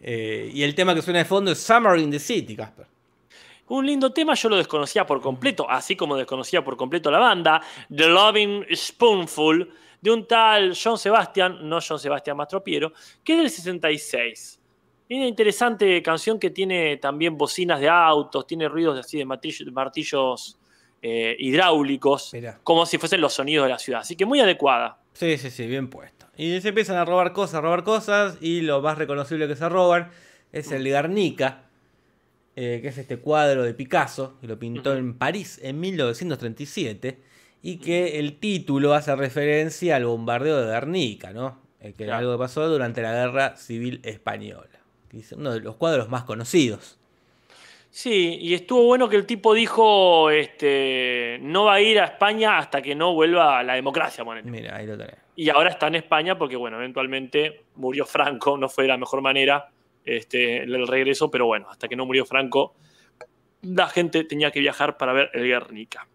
[0.02, 2.86] Eh, y el tema que suena de fondo es Summer in the City, Casper.
[3.68, 7.62] Un lindo tema, yo lo desconocía por completo, así como desconocía por completo la banda,
[7.94, 13.48] The Loving Spoonful, de un tal John Sebastian, no John Sebastian Mastropiero, que es del
[13.50, 14.58] 66.
[15.08, 19.64] Y una interesante canción que tiene también bocinas de autos, tiene ruidos así de martillo-
[19.64, 20.58] de martillos
[21.00, 22.60] eh, hidráulicos, Mirá.
[22.62, 24.00] como si fuesen los sonidos de la ciudad.
[24.00, 24.98] Así que muy adecuada.
[25.12, 26.21] Sí, sí, sí, bien puesto.
[26.36, 28.38] Y se empiezan a robar cosas, a robar cosas.
[28.40, 30.10] Y lo más reconocible que se roban
[30.52, 31.62] es el Guernica,
[32.56, 37.18] eh, que es este cuadro de Picasso, que lo pintó en París en 1937.
[37.62, 41.58] Y que el título hace referencia al bombardeo de Guernica, ¿no?
[41.80, 42.18] Eh, que era Claro.
[42.30, 44.68] algo que pasó durante la Guerra Civil Española.
[45.08, 46.98] que es uno de los cuadros más conocidos.
[47.90, 52.56] Sí, y estuvo bueno que el tipo dijo, este, no va a ir a España
[52.56, 54.24] hasta que no vuelva la democracia.
[54.44, 55.16] Mira, ahí lo tenés.
[55.34, 59.22] Y ahora está en España porque, bueno, eventualmente murió Franco, no fue de la mejor
[59.22, 59.70] manera
[60.04, 62.74] este, el regreso, pero bueno, hasta que no murió Franco,
[63.62, 66.06] la gente tenía que viajar para ver el Guernica.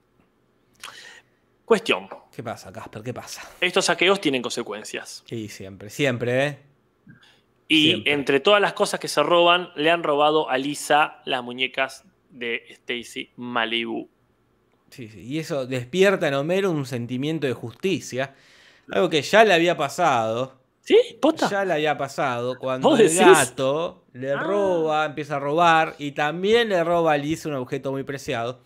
[1.66, 3.02] Cuestión, ¿Qué pasa, Casper?
[3.02, 3.42] ¿Qué pasa?
[3.60, 5.24] estos saqueos tienen consecuencias.
[5.28, 6.60] Sí, siempre, siempre, ¿eh?
[7.68, 8.14] Y Siempre.
[8.14, 12.64] entre todas las cosas que se roban, le han robado a Lisa las muñecas de
[12.70, 14.08] Stacy Malibu.
[14.92, 18.36] Sí, sí, Y eso despierta en Homero un sentimiento de justicia.
[18.92, 20.54] Algo que ya le había pasado.
[20.82, 20.98] ¿Sí?
[21.22, 21.50] ¿Posta?
[21.50, 23.20] Ya le había pasado cuando ¿Vos el decís?
[23.22, 24.38] gato le Ah.
[24.42, 28.60] roba, empieza a robar y también le roba a Liz un objeto muy preciado.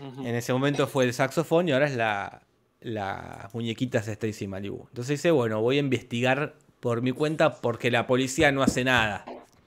[0.00, 2.42] En ese momento fue el saxofón y ahora es la,
[2.80, 4.86] las muñequitas de Stacy Malibu.
[4.88, 9.24] Entonces dice, bueno, voy a investigar por mi cuenta porque la policía no hace nada.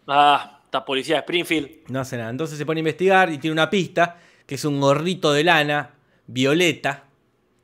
[0.07, 1.69] Ah, esta policía de Springfield.
[1.87, 2.29] No hace nada.
[2.29, 5.91] Entonces se pone a investigar y tiene una pista, que es un gorrito de lana,
[6.27, 7.05] violeta,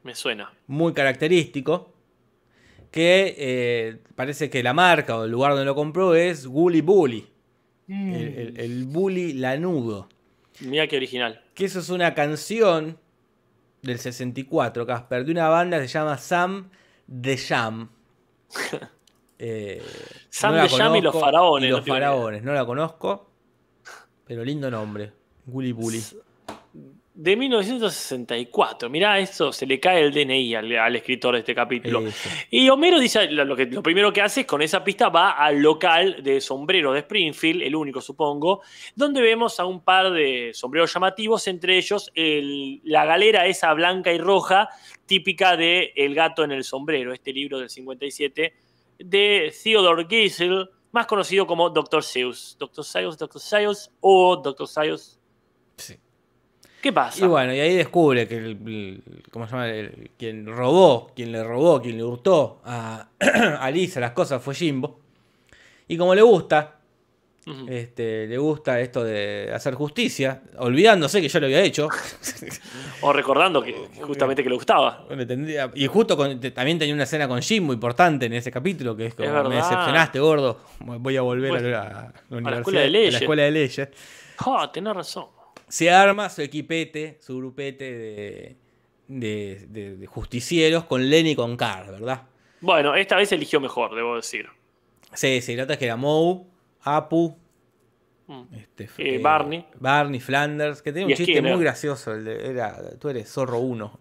[0.03, 0.53] Me suena.
[0.67, 1.90] muy característico,
[2.91, 7.27] que eh, parece que la marca o el lugar donde lo compró es Gully Bully,
[7.87, 10.07] el, el- el bully lanudo.
[10.59, 11.41] Mira qué original.
[11.55, 12.97] Que eso es una canción
[13.81, 16.69] del 64, Casper, de una banda que se llama Sam
[17.21, 17.89] The Jam.
[19.43, 19.81] Eh,
[20.29, 23.31] Sam la The Jam y los faraones, y no los faraones, no la conozco,
[24.23, 25.13] pero lindo nombre.
[25.47, 25.99] Gully Bully.
[27.23, 28.89] De 1964.
[28.89, 31.99] Mirá, esto se le cae el DNI al, al escritor de este capítulo.
[32.07, 32.29] Eso.
[32.49, 35.31] Y Homero dice, lo, lo que, lo primero que hace es con esa pista va
[35.31, 38.61] al local de sombreros de Springfield, el único supongo,
[38.95, 44.11] donde vemos a un par de sombreros llamativos, entre ellos el- la galera esa blanca
[44.11, 44.69] y roja,
[45.05, 48.53] típica de El gato en el sombrero, este libro del 57,
[48.97, 52.03] de Theodore Geisel, más conocido como Dr.
[52.03, 52.55] Seuss.
[52.59, 52.83] Dr.
[52.83, 53.39] Seuss, Dr.
[53.39, 54.67] Seuss o Dr.
[54.67, 55.19] Seuss.
[56.81, 57.23] ¿Qué pasa?
[57.23, 59.67] Y bueno, y ahí descubre que el, el- ¿cómo se llama?
[59.69, 63.07] El- quien robó, quien le robó, quien le hurtó a,
[63.59, 64.99] a Lisa las cosas fue Jimbo.
[65.87, 66.77] Y como le gusta,
[67.67, 71.87] este, le gusta esto de hacer justicia, olvidándose que yo lo había hecho.
[73.01, 75.03] O recordando que justamente que le gustaba.
[75.07, 78.95] Bueno, tendría- y justo con- también tenía una escena con Jimbo importante en ese capítulo,
[78.95, 80.59] que es como, Es me decepcionaste, gordo.
[80.79, 81.83] Voy a volver Pues, a, la, a
[82.29, 83.89] la universidad, a la escuela de leyes.
[84.39, 85.25] Ah, tenés razón.
[85.71, 88.55] Se arma su equipete, su grupete de,
[89.07, 92.23] de- de- de justicieros con Lenny y con Carl, ¿verdad?
[92.59, 94.47] Bueno, esta vez eligió mejor, debo decir.
[95.13, 96.43] Sí, sí, nota que era Moe,
[96.83, 97.37] Apu,
[98.27, 98.43] Mm.
[98.55, 99.65] este, Eh, Barney.
[99.79, 101.53] Barney, Flanders, que tenía un Y chiste Skinner.
[101.53, 102.13] muy gracioso.
[102.13, 103.99] el de- era, tú eres zorro 1,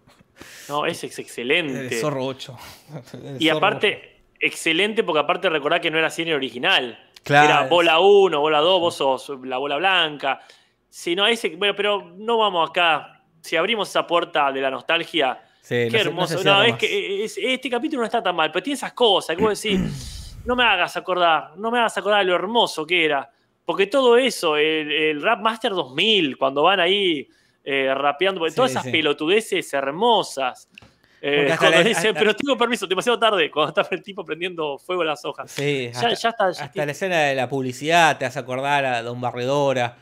[0.69, 1.99] No, ese es eres excelente.
[1.99, 2.55] zorro 8.
[3.39, 6.97] Y aparte, excelente porque aparte recordá que no era el original.
[7.23, 7.49] Claro.
[7.49, 10.39] Era bola 1, bola 2, vos sos la bola blanca.
[10.93, 13.23] Si no, ese, bueno, pero no vamos acá.
[13.41, 16.37] Si abrimos esa puerta de la nostalgia, Sí, qué no hermoso.
[16.37, 19.35] se No, es que es- este capítulo no está tan mal, pero tiene esas cosas
[19.37, 19.79] que vos decís,
[20.45, 23.29] no me hagas acordar, no me hagas acordar de lo hermoso que era.
[23.63, 27.25] Porque todo eso, el, el Rap Master 2000, cuando van ahí
[27.63, 28.91] eh, rapeando, Sí, todas esas sí.
[28.91, 30.67] pelotudeces hermosas.
[31.21, 34.01] Eh, Porque hasta cuando la- dice, hasta- pero tengo permiso, demasiado tarde, cuando está el
[34.03, 35.51] tipo prendiendo fuego a las hojas.
[35.51, 38.83] Sí, Ya- hasta, ya está, ya hasta la escena de la publicidad te hace acordar
[38.83, 39.95] a Don Barredora.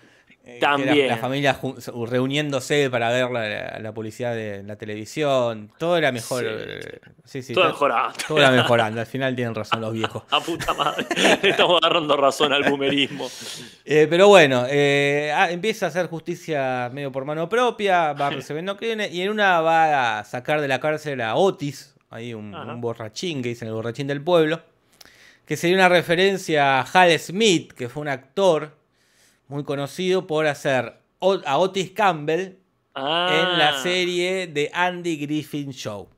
[0.55, 1.07] Eh, También.
[1.07, 1.59] La, familia
[2.07, 5.71] reuniéndose para ver la, la publicidad de la televisión.
[5.77, 6.41] Todo era mejor.
[6.41, 6.47] Sí.
[6.49, 8.13] eh, Sí, sí, Todo todo, mejorado.
[8.27, 8.99] todo era mejorando.
[9.01, 10.23] Al final tienen razón los viejos.
[10.31, 11.05] A puta madre.
[11.43, 13.29] Le estamos agarrando razón al boomerismo.
[13.85, 18.77] Eh, pero bueno, eh, ah, empieza a hacer justicia medio por mano propia, va recibiendo
[18.77, 22.81] crímenes y en una va a sacar de la cárcel a Otis, ahí un, un
[22.81, 24.61] borrachín que dicen el borrachín del pueblo,
[25.45, 28.77] que sería una referencia a Hal Smith, que fue un actor
[29.49, 30.99] muy conocido por hacer
[31.45, 32.53] a Otis Campbell
[32.95, 33.29] Ah.
[33.53, 36.09] en la serie de Andy Griffin Show,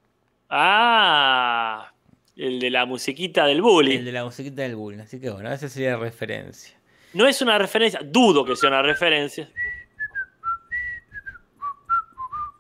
[0.50, 1.92] Ah.
[2.36, 3.96] El de la musiquita del bully.
[3.98, 5.00] el de la musiquita del bullying.
[5.00, 6.76] Así que bueno, esa sería la referencia.
[7.14, 9.50] No es una referencia, dudo que sea una referencia.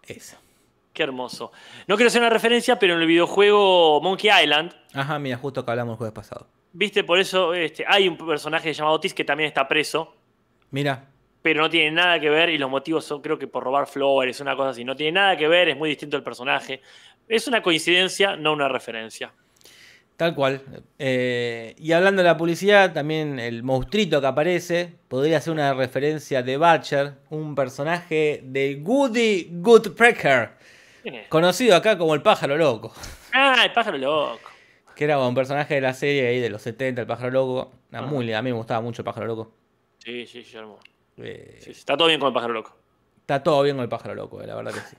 [0.03, 0.37] Esa.
[0.93, 1.51] Qué hermoso.
[1.87, 5.71] No quiero ser una referencia, pero en el videojuego Monkey Island, Ajá, mira, justo que
[5.71, 6.47] hablamos el jueves pasado.
[6.73, 10.13] viste, por eso este, hay un personaje llamado Otis que también está preso,
[10.71, 11.05] Mira,
[11.41, 14.39] pero no tiene nada que ver y los motivos son creo que por robar flores,
[14.39, 14.83] una cosa así.
[14.83, 16.81] No tiene nada que ver, es muy distinto el personaje.
[17.27, 19.31] Es una coincidencia, no una referencia.
[20.17, 20.61] Tal cual.
[20.99, 26.43] Eh, y hablando de la publicidad, también el monstruito que aparece podría ser una referencia
[26.43, 30.51] de Butcher, un personaje de Goody Goodpecker,
[31.01, 31.27] ¿Quién es?
[31.27, 32.93] conocido acá como el pájaro loco,
[33.33, 34.39] Ah, el pájaro loco.
[34.95, 37.71] que era un personaje de la serie ahí de los 70, el pájaro loco.
[37.91, 38.05] Ajá.
[38.05, 39.51] muy a mí me gustaba mucho el pájaro loco.
[40.03, 40.81] Sí, sí, sí, hermoso.
[41.17, 42.75] Eh, Sí, sí, está todo bien con el pájaro loco.
[43.19, 44.95] Está todo bien con el pájaro loco, eh, la verdad que sí.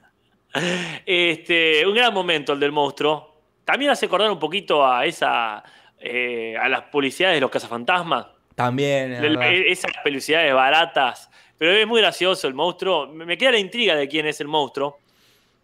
[1.06, 3.40] Este, un gran momento el del monstruo.
[3.64, 5.62] También hace acordar un poquito a esa.
[5.98, 8.26] eh, a las publicidades de los cazafantasmas.
[8.54, 9.52] También, es verdad.
[9.52, 11.30] esas publicidades baratas.
[11.56, 13.06] Pero es muy gracioso el monstruo.
[13.08, 14.98] Me queda la intriga de quién es el monstruo.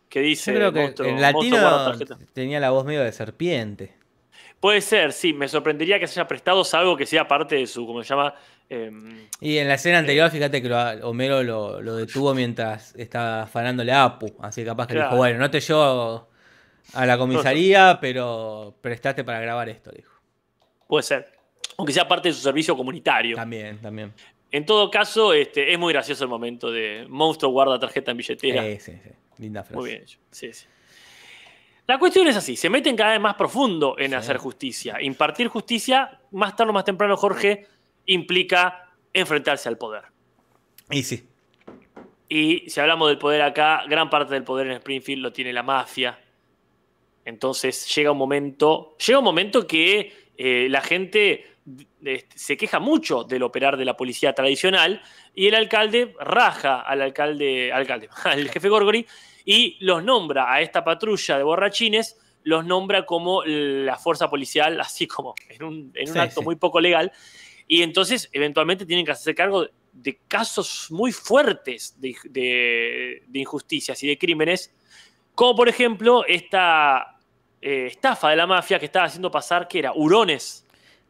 [0.09, 0.53] Que dice.
[0.53, 1.92] Yo creo que monstruo- el latino
[2.33, 3.94] tenía la voz medio de serpiente.
[4.61, 5.33] Puede ser, sí.
[5.33, 8.35] Me sorprendería que se haya prestado algo que sea parte de su, ¿cómo se llama?
[8.70, 13.42] Em, Y en la escena anterior, fíjate que lo- Homero lo, lo detuvo mientras estaba
[13.42, 14.37] afanándole a Apu.
[14.40, 16.28] Así que capaz que le dijo, bueno, no te llevo
[16.94, 20.12] a la comisaría, pero prestaste para grabar esto, dijo.
[20.87, 21.33] puede ser.
[21.78, 23.37] Aunque sea parte de su servicio comunitario.
[23.37, 24.12] También, también.
[24.50, 28.66] En todo caso, este, es muy gracioso el momento de monstruo guarda tarjeta en billetera.
[28.66, 29.11] Eh, sí, sí.
[29.38, 29.76] Linda frase.
[29.76, 30.18] Muy bien hecho.
[30.31, 30.66] Sí, sí.
[31.87, 34.14] La cuestión es así, se meten cada vez más profundo en Sí.
[34.14, 35.00] hacer justicia.
[35.00, 37.66] Impartir justicia, más tarde o más temprano, Jorge,
[38.09, 40.03] implica enfrentarse al poder.
[40.90, 41.29] Y sí.
[42.29, 45.62] Y si hablamos del poder acá, gran parte del poder en Springfield lo tiene la
[45.62, 46.18] mafia.
[47.25, 51.47] Entonces llega un momento, llega un momento que eh, la gente
[52.05, 55.03] eh, se queja mucho del operar de la policía tradicional
[55.35, 59.07] y el alcalde raja al alcalde, alcalde, al jefe Gorgory
[59.44, 65.07] y los nombra a esta patrulla de borrachines, los nombra como la fuerza policial, así
[65.07, 66.44] como en un, en un Sí, acto sí.
[66.44, 67.12] muy poco legal.
[67.68, 74.02] Y entonces eventualmente tienen que hacerse cargo de casos muy fuertes de, de- de injusticias
[74.02, 74.72] y de crímenes,
[75.35, 77.18] como por ejemplo esta
[77.61, 80.64] eh, estafa de la mafia que estaba haciendo pasar, que era hurones.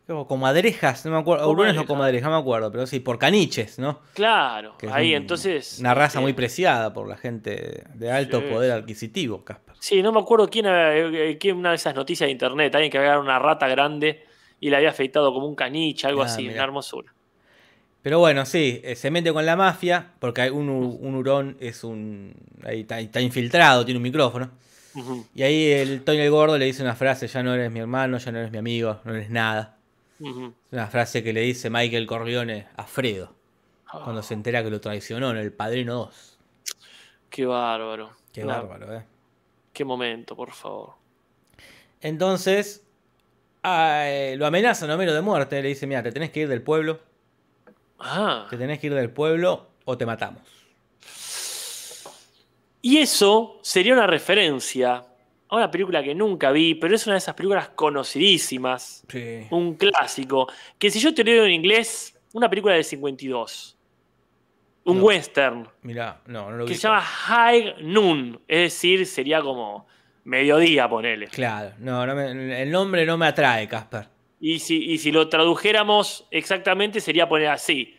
[0.07, 1.51] Como comadrejas, no me acuerdo.
[1.51, 1.87] Hurones o Comadrejas.
[1.87, 4.01] comadrejas, no me acuerdo, pero sí, por caniches, ¿no?
[4.15, 5.77] Claro, Que ahí un- entonces...
[5.81, 8.47] Una raza este, muy preciada por la gente de alto Sí.
[8.51, 9.75] poder adquisitivo, Casper.
[9.81, 12.91] Sí, no me acuerdo quién, eh, eh, quién una de esas noticias de internet, alguien
[12.91, 14.25] que había una rata grande
[14.61, 16.55] y la había afeitado como un caniche, algo Ah, así, mirá.
[16.55, 17.13] una hermosura.
[18.03, 22.35] Pero bueno, sí, eh, se mete con la mafia, porque un, un hurón es un.
[22.65, 24.51] Ahí está, está infiltrado, tiene un micrófono.
[25.35, 28.19] Y ahí el Tony el Gordo le dice una frase: Ya no eres mi hermano,
[28.19, 29.77] ya no eres mi amigo, no eres nada.
[30.21, 30.27] Es
[30.73, 33.33] una frase que le dice Michael Corleone a Fredo
[34.05, 36.39] cuando se entera que lo traicionó en el Padrino 2.
[37.31, 38.11] Qué bárbaro.
[38.33, 39.05] Qué Una- bárbaro, ¿eh?
[39.73, 40.95] Qué momento, por favor.
[42.01, 42.88] Entonces, ah,
[44.07, 45.61] eh, lo amenazan a Homero de muerte.
[45.63, 47.01] Le dice: Mira, te tenés que ir del pueblo,
[47.99, 48.47] Ah.
[48.51, 50.43] te tenés que ir del pueblo o te matamos.
[52.81, 55.05] Y eso sería una referencia
[55.51, 59.47] a una película que nunca vi, pero es una de esas películas conocidísimas, Sí.
[59.51, 60.47] un clásico,
[60.79, 63.77] que si yo te leo en inglés, una película del 52,
[64.85, 65.05] un No.
[65.05, 66.77] western, Mira, no, no lo que vi.
[66.77, 69.87] se llama High Noon, es decir, sería como
[70.29, 71.27] mediodía, ponele.
[71.29, 74.07] Claro, no, no me- el nombre no me atrae, Casper.
[74.41, 77.97] Y si, y si lo tradujéramos exactamente, sería poner así,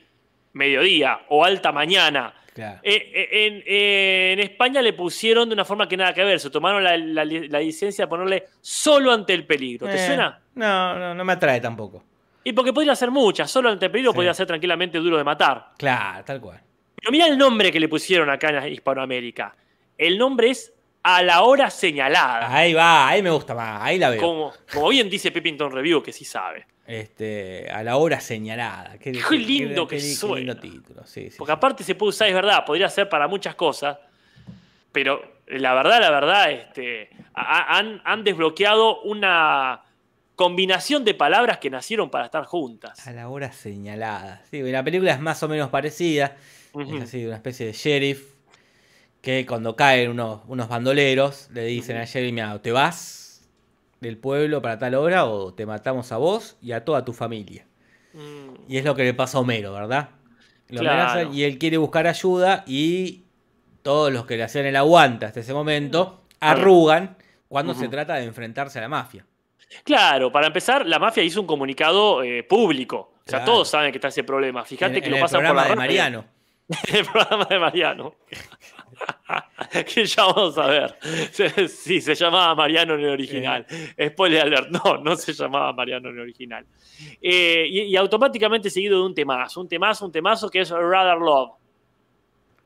[0.54, 2.34] mediodía o alta mañana.
[2.54, 2.80] Claro.
[2.84, 6.40] Eh, eh, en, eh, en España le pusieron de una forma que nada que ver,
[6.40, 9.88] se tomaron la, la- la licencia de ponerle solo ante el peligro.
[9.88, 10.40] ¿Te Eh, suena?
[10.56, 12.04] No, no, no me atrae tampoco.
[12.44, 14.16] Y porque podría ser muchas, solo ante el peligro Sí.
[14.16, 15.72] podría ser tranquilamente duro de matar.
[15.78, 16.60] Claro, tal cual.
[16.96, 19.56] Pero mira el nombre que le pusieron acá en Hispanoamérica.
[19.98, 20.74] El nombre es
[21.18, 22.54] A la hora señalada.
[22.54, 24.22] Ahí va, ahí me gusta más, ahí la veo.
[24.22, 26.66] Como, como bien dice Pepington Review, que sí sabe.
[26.86, 28.98] Este, a la hora señalada.
[28.98, 30.54] Qué, Qué lindo que qué suena.
[30.54, 31.56] lindo título, sí, sí, Porque sí.
[31.58, 33.98] aparte se puede usar, es verdad, podría ser para muchas cosas,
[34.92, 39.82] pero la verdad, la verdad, este, ha- han, han desbloqueado una
[40.36, 43.06] combinación de palabras que nacieron para estar juntas.
[43.08, 44.42] A la hora señalada.
[44.50, 46.36] Sí, la película es más o menos parecida.
[46.74, 48.24] Es así, una especie de sheriff
[49.22, 53.48] que cuando caen unos, unos bandoleros le dicen sheriff, mira, te vas
[54.00, 57.66] del pueblo para tal hora o te matamos a vos y a toda tu familia.
[58.14, 60.10] Mm, Y es lo que le pasa a Homero, ¿verdad?
[60.70, 61.02] Lo Claro.
[61.02, 63.24] amenazan y él quiere buscar ayuda y
[63.82, 68.26] todos los que le hacían el aguante hasta ese momento arrugan cuando se trata de
[68.26, 69.26] enfrentarse a la mafia.
[69.84, 73.14] Claro, para empezar, la mafia hizo un comunicado eh, público.
[73.26, 73.52] O sea, Claro.
[73.54, 74.64] todos saben que está ese problema.
[74.66, 75.76] Fíjate En- que en lo pasan por programa la de.
[75.76, 76.26] Mariano.
[76.94, 78.16] el programa de Mariano.
[79.94, 80.96] que ya vamos a ver.
[81.70, 83.66] Sí, se llamaba Mariano en el original.
[84.08, 86.66] Spoiler alert, no, no se llamaba Mariano en el original.
[87.22, 91.18] Eh, y, y automáticamente seguido de un temazo, un temazo, un temazo que es Rather
[91.18, 91.52] Love.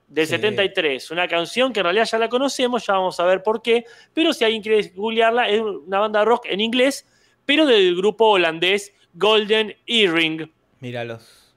[0.08, 0.32] Del Sí.
[0.36, 3.84] 73, una canción que en realidad ya la conocemos, ya vamos a ver por qué,
[4.14, 7.08] pero si alguien quiere googlearla, es una banda de rock en inglés,
[7.46, 10.52] pero del grupo holandés Golden Earring.
[10.82, 11.56] Míralos.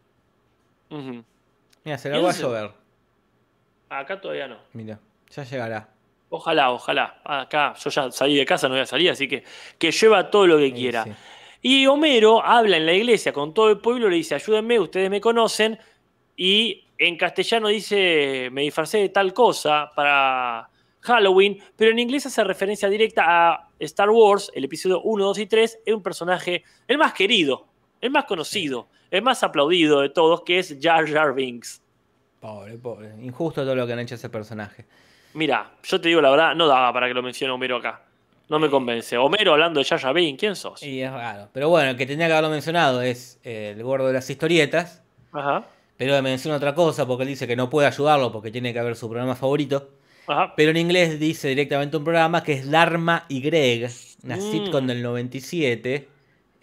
[0.88, 1.22] Ujú.
[1.86, 2.70] Mira, se la va a llover.
[3.88, 4.58] Acá todavía no.
[4.72, 4.98] Mira,
[5.30, 5.88] ya llegará.
[6.28, 7.20] Ojalá, ojalá.
[7.24, 9.44] Acá yo ya salí de casa, no voy a salir, así que
[9.78, 11.04] que lleva todo lo que Sí, quiera.
[11.04, 11.12] sí.
[11.62, 15.20] Y Homero habla en la iglesia con todo el pueblo, le dice, ayúdenme, ustedes me
[15.20, 15.78] conocen.
[16.36, 20.68] Y en castellano dice, me disfracé de tal cosa para
[21.02, 25.46] Halloween, pero en inglés hace referencia directa a Star Wars, el episodio 1, 2 y
[25.46, 27.68] 3, es un personaje, el más querido,
[28.00, 31.80] el más conocido, el más aplaudido de todos, que es Jar Jar Binks.
[32.40, 33.10] Pobre, pobre.
[33.22, 34.84] Injusto todo lo que han hecho a ese personaje.
[35.34, 38.02] Mira, yo te digo la verdad, no daba para que lo mencione Homero acá.
[38.48, 39.16] No me convence.
[39.18, 40.82] Homero hablando de Jar Jar Binks, ¿quién sos?
[40.82, 41.48] Y es raro.
[41.52, 45.02] Pero bueno, el que tenía que haberlo mencionado es eh, el gordo de las historietas.
[45.32, 45.64] Ajá.
[45.98, 48.96] pero menciona otra cosa porque él dice que no puede ayudarlo porque tiene que ver
[48.96, 49.90] su programa favorito.
[50.28, 50.54] Ajá.
[50.56, 53.90] Pero en inglés dice directamente un programa que es Dharma y Greg,
[54.24, 54.40] una Mm.
[54.52, 56.08] sitcom del 97,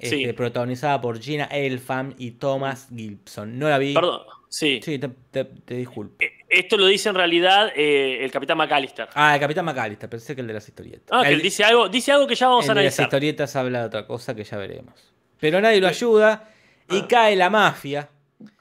[0.04, 0.34] este, Sí.
[0.34, 3.58] protagonizada por Gina Elfam y Thomas Gibson.
[3.58, 3.93] No la vi.
[3.93, 4.22] Perdón.
[4.49, 4.80] Sí.
[4.84, 6.16] Sí, te, te- te disculpo.
[6.24, 9.08] Eh, Esto lo dice en realidad eh, el Capitán McAllister.
[9.16, 11.08] Ah, el Capitán McAllister, pensé que el de las historietas.
[11.12, 13.06] Ah, que él dice algo, dice algo que ya vamos el a de las analizar.
[13.06, 14.93] historietas habla de otra cosa que ya veremos.
[15.39, 16.47] Pero nadie lo ayuda
[16.89, 17.08] y Ah.
[17.10, 18.10] cae la mafia.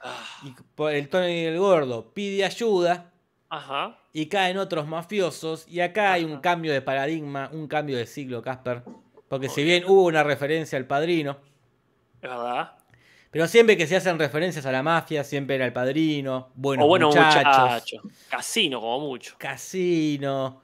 [0.01, 3.11] Ah, Y por el Tony el Gordo pide ayuda
[3.49, 3.99] Ajá.
[4.11, 5.67] y caen otros mafiosos.
[5.67, 8.81] Y acá hay un cambio de paradigma, un cambio de siglo, Casper.
[9.33, 11.37] Porque si bien hubo una referencia al padrino,
[12.21, 12.73] Es verdad.
[13.31, 16.87] pero siempre que se hacen referencias a la mafia, siempre era el padrino, buenos o
[16.87, 18.01] bueno, muchachos, muchacho.
[18.29, 19.35] Casino, como mucho.
[19.37, 20.61] casino.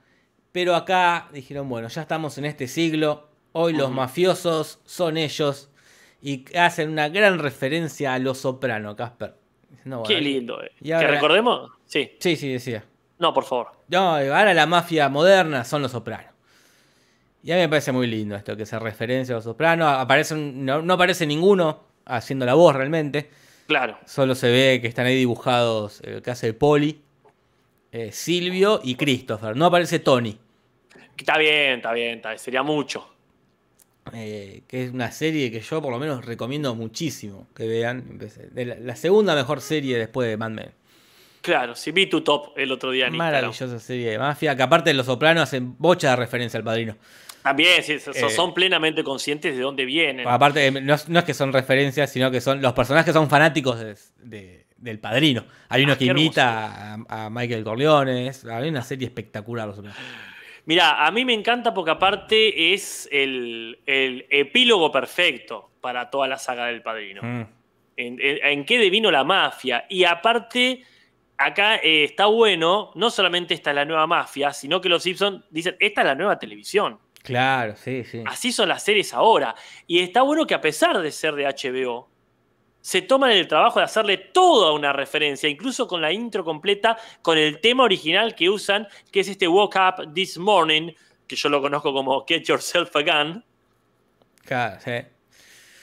[0.52, 5.70] Pero acá dijeron, bueno, ya estamos en este siglo, hoy los mafiosos son ellos.
[6.22, 9.36] Y hacen una gran referencia a los soprano, Casper.
[9.86, 10.62] No, Qué lindo.
[10.62, 10.72] eh.
[10.82, 11.72] y ¿Que recordemos?
[11.86, 12.12] Sí.
[12.20, 12.84] Sí, sí, decía.
[13.20, 13.72] No, por favor.
[13.88, 16.29] No, ahora la mafia moderna son los sopranos.
[17.44, 19.88] Y a mí me parece muy lindo esto, que se referencia a los sopranos.
[19.98, 23.30] Aparecen, no, no aparece ninguno haciendo la voz realmente.
[23.68, 23.98] Claro.
[24.06, 27.00] Solo se ve que están ahí dibujados el que hace Poli,
[27.92, 29.56] eh, Silvio y Christopher.
[29.56, 30.38] No aparece Tony,
[31.18, 32.40] Está bien, está bien, está bien.
[32.40, 33.08] Sería mucho.
[34.14, 38.20] eh, que es una serie que yo por lo menos recomiendo muchísimo que vean.
[38.56, 40.72] La, la segunda mejor serie después de Mad Men.
[41.42, 43.42] Claro, sí vi tu top el otro día en Instagram.
[43.42, 46.96] Maravillosa serie de mafia, que aparte de los sopranos hacen bocha de referencia al padrino.
[47.44, 50.28] También, sí, Eh, son plenamente conscientes de dónde vienen.
[50.28, 53.30] Aparte, eh, no es, no es que son referencias, sino que son los personajes son
[53.30, 55.46] fanáticos de- de- del padrino.
[55.70, 58.28] Hay uno Ah, que imita a, a Michael Corleone.
[58.28, 59.74] es- Hay una serie espectacular.
[60.66, 66.38] Mira, a mí me encanta porque aparte es el, el epílogo perfecto para toda la
[66.38, 67.22] saga del padrino.
[67.24, 67.46] Mm.
[67.98, 69.86] en, en- en qué devino la mafia.
[69.90, 70.84] Y aparte,
[71.38, 75.44] acá eh, está bueno, no solamente esta es la nueva mafia, sino que los Simpsons
[75.50, 76.98] dicen, esta es la nueva televisión.
[77.24, 78.24] Claro, sí, sí.
[78.26, 79.56] Así son las series ahora.
[79.88, 82.10] Y está bueno que a pesar de ser de HBO,
[82.82, 87.38] se toman el trabajo de hacerle toda una referencia, incluso con la intro completa, con
[87.38, 90.94] el tema original que usan, que es este Woke Up This Morning,
[91.28, 93.46] que yo lo conozco como Get Yourself a Gun,
[94.46, 94.92] Claro, sí.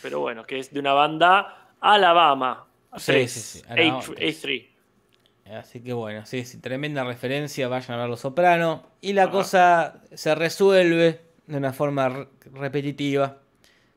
[0.02, 2.66] pero bueno, que es de una banda Alabama.
[2.96, 4.44] Sí, 3, sí, sí, Alabama tres.
[4.44, 4.68] A3.
[5.54, 7.68] Así que bueno, sí, sí, tremenda referencia.
[7.68, 8.80] Vayan a ver Los Sopranos.
[9.00, 9.30] Y la Ajá.
[9.30, 13.38] cosa se resuelve de una forma re- repetitiva.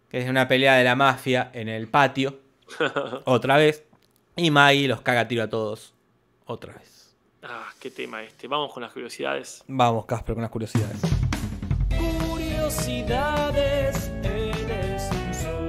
[0.09, 2.39] Que es una pelea de la mafia en el patio.
[3.25, 3.83] otra vez.
[4.35, 5.93] Y Maggie los caga a tiro a todos.
[6.45, 7.15] Otra vez.
[7.43, 8.47] Ah, qué tema este.
[8.47, 9.63] Vamos con las curiosidades.
[9.67, 10.99] Vamos, Casper, con las curiosidades.
[12.27, 15.67] Curiosidades en el Simpson.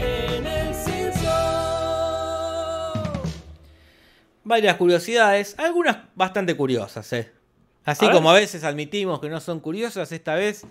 [0.00, 1.32] En el Simpson.
[4.44, 7.32] Varias curiosidades, algunas bastante curiosas, ¿eh?
[7.88, 10.66] Así A como a veces admitimos que no son curiosas, esta vez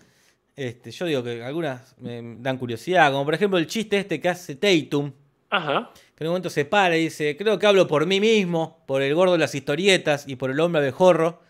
[0.55, 4.29] este, yo digo que algunas me dan curiosidad, como por ejemplo el chiste este que
[4.29, 5.11] hace Tatum,
[5.49, 5.91] Ajá.
[6.15, 9.01] que en un momento se para y dice, creo que hablo por mí mismo, por
[9.01, 11.41] el gordo de las historietas y por el hombre abejorro.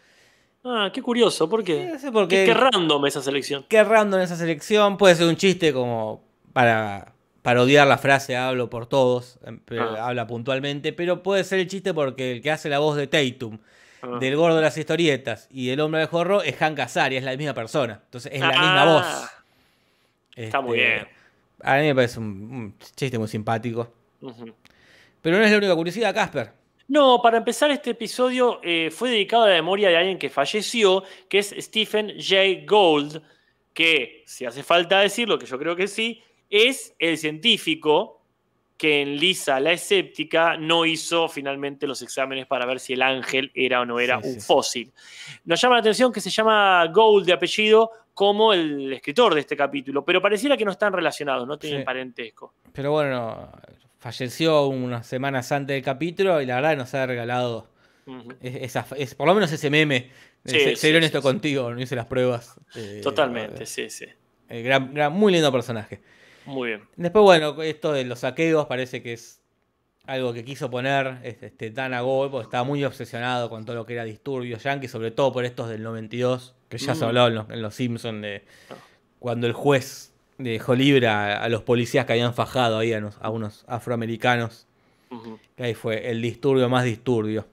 [0.64, 1.48] Ah, qué curioso.
[1.50, 1.86] ¿Por qué?
[1.94, 2.44] No sé por qué.
[2.46, 3.66] Qué, qué random esa selección.
[3.70, 4.98] Qué random esa selección.
[4.98, 10.10] Puede ser un chiste como para parodiar la frase hablo por todos, em, pero Ah.
[10.10, 13.60] habla puntualmente, pero puede ser el chiste porque el que hace la voz de Tatum,
[14.16, 14.20] Ah.
[14.20, 17.36] del gordo de las historietas y del hombre de jorro es Hank Azaria, es la
[17.36, 18.02] misma persona.
[18.06, 19.30] Entonces es la Ah, misma voz.
[20.36, 21.08] Está muy Este, bien.
[21.64, 23.92] A mí me parece un, un chiste muy simpático.
[25.22, 26.52] Pero no es la única curiosidad, Casper.
[26.88, 31.04] No, para empezar este episodio eh, fue dedicado a la memoria de alguien que falleció,
[31.28, 33.22] que es Stephen Jay Gould,
[33.74, 38.17] que, si hace falta decirlo, que yo creo que sí, es el científico
[38.78, 43.52] que en Lisa la escéptica no hizo finalmente los exámenes para ver si el ángel
[43.56, 44.94] era o no era Sí, un sí, fósil.
[45.46, 49.58] Nos llama la atención que se llama Gould de apellido como el escritor de este
[49.58, 51.86] capítulo, pero pareciera que no están relacionados, no tienen Sí.
[51.86, 52.54] parentesco.
[52.72, 53.52] Pero bueno,
[54.00, 57.68] falleció unas semanas antes del capítulo y la verdad nos ha regalado
[58.42, 60.10] esa, es, por lo menos ese meme.
[60.46, 62.56] Sí, Se- sí, seré sí, honesto contigo, no hice las pruebas.
[62.76, 64.06] Eh, Totalmente, eh, sí, sí.
[64.50, 66.00] eh, gran- gran- muy lindo personaje.
[66.48, 66.84] Muy bien.
[66.96, 69.42] Después, bueno, esto de los saqueos parece que es
[70.06, 73.86] algo que quiso poner este, este Dana Gold, porque estaba muy obsesionado con todo lo
[73.86, 77.08] que era disturbios yankees, sobre todo por estos del 92, que ya se Mm.
[77.08, 78.76] habló en los, en los Simpsons de Ah.
[79.20, 83.18] cuando el juez dejó libre a, a los policías que habían fajado ahí a, unos-
[83.20, 84.66] a unos afroamericanos.
[85.56, 87.46] Que ahí fue el disturbio más disturbio.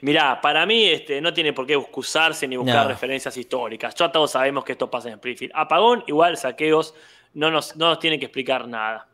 [0.00, 2.88] Mirá, para mí este, no tiene por qué excusarse ni buscar No.
[2.88, 3.94] referencias históricas.
[3.94, 5.52] Ya todos sabemos que esto pasa en Springfield.
[5.54, 6.94] Apagón, igual saqueos,
[7.34, 9.08] no nos, no nos tienen que explicar nada.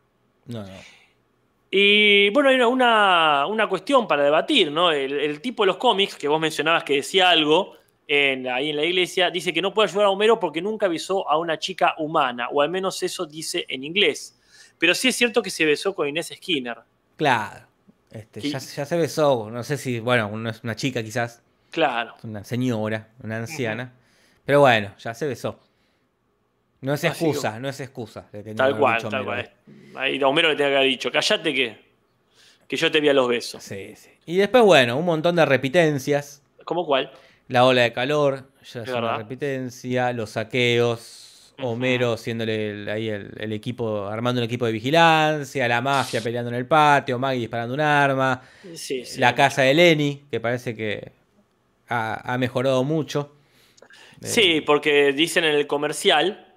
[0.45, 0.73] No, no.
[1.69, 4.91] Y bueno, hay una, una, una cuestión para debatir, ¿no?
[4.91, 7.75] El, el tipo de los cómics, que vos mencionabas que decía algo
[8.07, 11.29] en, ahí en la iglesia, dice que no puede ayudar a Homero porque nunca besó
[11.29, 14.37] a una chica humana, o al menos eso dice en inglés.
[14.77, 16.79] Pero sí es cierto que se besó con Inés Skinner.
[17.15, 17.67] Claro.
[18.09, 22.15] Este, ya, ya se besó, no sé si, bueno, no es una chica quizás, Claro.
[22.23, 23.93] una señora, una anciana.
[24.43, 25.57] Pero bueno, ya se besó.
[26.81, 28.27] No es excusa, no es excusa.
[28.31, 29.49] que Tal cual, dicho tal Homero.
[29.93, 30.03] cual.
[30.03, 31.77] Ahí Homero le tenía que haber dicho, callate que,
[32.67, 33.61] que yo te vi a los besos.
[33.63, 34.09] Sí, sí.
[34.25, 36.41] Y después, bueno, un montón de repitencias.
[36.65, 37.11] ¿Cómo cuál?
[37.47, 39.17] La ola de calor, ya es una verdad.
[39.17, 40.13] repitencia.
[40.13, 41.53] Los saqueos.
[41.59, 41.67] Ujú.
[41.67, 45.67] Homero siéndole el- ahí el, el equipo, armando un equipo de vigilancia.
[45.67, 47.19] La mafia peleando en el patio.
[47.19, 48.41] Maggie disparando un arma.
[48.73, 49.19] Sí, sí.
[49.19, 51.11] La casa de Lenny, que parece que
[51.89, 53.35] ha, ha mejorado mucho.
[54.21, 56.47] Eh, Sí, porque dicen en el comercial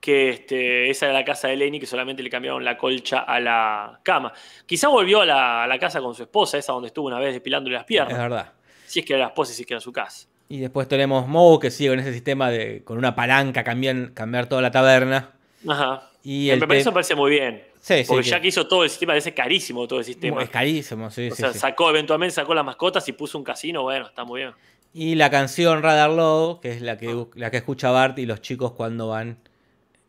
[0.00, 3.38] que este, esa era la casa de Lenny, que solamente le cambiaron la colcha a
[3.38, 4.32] la cama.
[4.66, 7.34] Quizá volvió a la, a la casa con su esposa, esa donde estuvo una vez
[7.34, 8.16] depilándole las Es piernas.
[8.18, 8.52] verdad.
[8.86, 10.26] Si es que era la esposa y si es que era su casa.
[10.48, 14.46] Y después tenemos Moe, que sigue con ese sistema de con una palanca cambiar, cambiar
[14.48, 15.30] toda la taberna.
[15.68, 16.08] Ajá.
[16.24, 17.62] Y el te- me parece muy bien.
[17.80, 20.42] Sí, sí, Porque que- ya que hizo todo el sistema, ese carísimo todo el sistema.
[20.42, 21.58] Es carísimo, sí, o sí, sea, sí.
[21.60, 24.52] sacó, eventualmente sacó las mascotas y puso un casino, bueno, está muy bien.
[24.92, 28.40] Y la canción Radar Low, que es la que, la que escucha Bart y los
[28.42, 29.38] chicos cuando van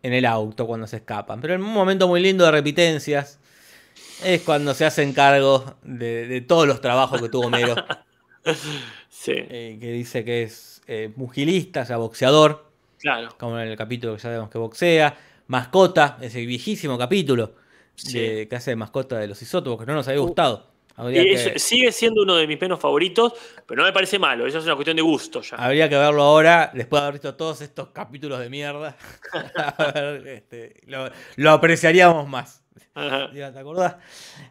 [0.04, 1.40] en el auto, cuando se escapan.
[1.42, 3.40] Pero en un momento muy lindo de repitencias
[4.24, 7.76] es cuando se hacen cargo de, de todos los trabajos que tuvo Homero.
[9.10, 12.66] Sí, eh, que dice que es eh, pugilista, o sea, boxeador,
[13.00, 13.30] claro.
[13.38, 15.16] como en el capítulo que ya sabemos que boxea.
[15.48, 17.54] Mascota, ese viejísimo capítulo
[17.94, 18.18] Sí.
[18.18, 20.26] de, que hace de mascota de los isótopos, que no nos había Uh.
[20.26, 20.71] gustado.
[21.10, 23.34] Y que, sigue siendo uno de mis menos favoritos,
[23.66, 24.46] pero no me parece malo.
[24.46, 25.56] Eso es una cuestión de gusto ya.
[25.58, 28.98] habría que verlo ahora, después de haber visto todos estos capítulos de mierda.
[29.78, 32.64] A ver, este, lo, lo apreciaríamos más.
[32.94, 33.96] Ajá, ¿Te acordás?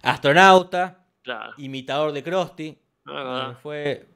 [0.02, 1.52] Astronauta, claro.
[1.58, 2.78] imitador de Krusty.
[3.06, 4.06] Ah, eh, Fue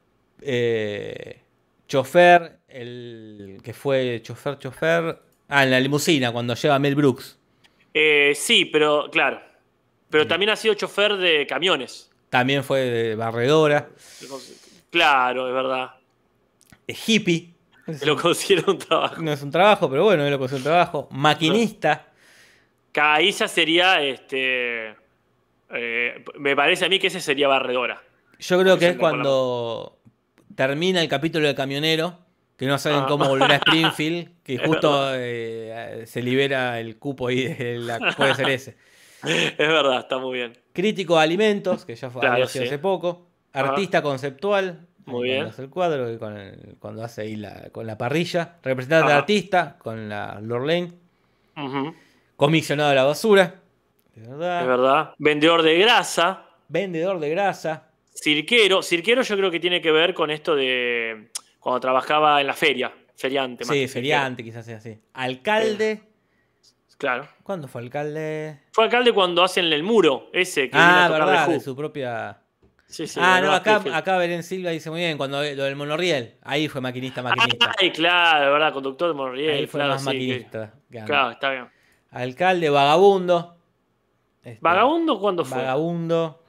[0.41, 1.41] eh,
[1.87, 5.19] chofer, el que fue chofer, chofer.
[5.47, 7.37] Ah, en la limusina, cuando lleva a Mel Brooks.
[7.93, 9.39] eh, sí, pero claro.
[10.09, 12.11] Pero también ha sido chofer de camiones.
[12.29, 13.89] También fue de barredora.
[14.89, 15.91] Claro, es verdad.
[16.87, 17.53] hippie.
[18.05, 19.21] Lo considero un trabajo.
[19.21, 21.07] No es un trabajo, pero bueno, él lo considera un trabajo.
[21.11, 22.07] Maquinista.
[22.95, 24.95] Ahí ya sería, este,
[25.71, 28.01] eh, me parece a mí que ese sería barredora.
[28.39, 29.99] Yo creo que es cuando
[30.55, 32.17] termina el capítulo del camionero,
[32.57, 33.05] que no saben Ah.
[33.07, 38.33] cómo volver a Springfield, que justo eh, se libera el cupo ahí, de la, puede
[38.33, 38.77] ser ese.
[39.57, 40.53] Es verdad, está muy bien.
[40.73, 42.59] Crítico de alimentos, que ya fue, Claro, sí.
[42.59, 43.27] hace poco.
[43.53, 44.87] Artista conceptual.
[45.05, 45.37] Muy bien.
[45.37, 48.55] Cuando hace el cuadro, con el- cuando hace ahí la, con la parrilla.
[48.63, 50.91] Representante de artista, con la Lorraine.
[51.57, 51.93] Ujú,
[52.35, 53.55] Comisionado de la basura.
[54.15, 54.61] Verdad.
[54.61, 55.13] Es verdad.
[55.19, 56.45] Vendedor de grasa.
[56.67, 57.89] Vendedor de grasa.
[58.13, 58.81] Cirquero.
[58.81, 62.91] Cirquero yo creo que tiene que ver con esto de cuando trabajaba en la feria.
[63.15, 63.63] Feriante.
[63.63, 63.93] más Sí, cirquero.
[63.93, 64.97] feriante, quizás sea así.
[65.13, 66.01] Alcalde.
[66.97, 67.27] Claro.
[67.43, 68.59] ¿Cuándo fue alcalde?
[68.71, 71.75] Fue alcalde cuando hacen el muro ese que viene Ah, a tocar verdad, de su
[71.75, 72.37] propia.
[72.87, 76.35] Sí, sí, ah, no, acá, acá Belén Silva dice muy bien, cuando lo del monorriel.
[76.43, 77.73] Ahí fue maquinista, maquinista.
[77.79, 79.51] Ay, claro, verdad, conductor de Monriel.
[79.57, 80.73] Ahí fue claro, más sí, maquinista.
[80.89, 81.03] que.
[81.03, 81.67] Claro, está bien.
[82.11, 83.57] Alcalde, vagabundo.
[84.43, 85.57] Este, ¿Vagabundo cuándo fue?
[85.57, 86.41] Vagabundo.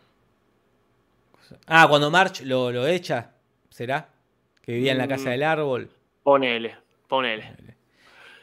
[1.66, 3.32] Ah, cuando March lo, lo echa,
[3.70, 4.08] ¿será?
[4.62, 5.30] Que vivía en la casa Mm.
[5.30, 5.90] del árbol.
[6.22, 6.76] Ponele,
[7.08, 7.54] ponele.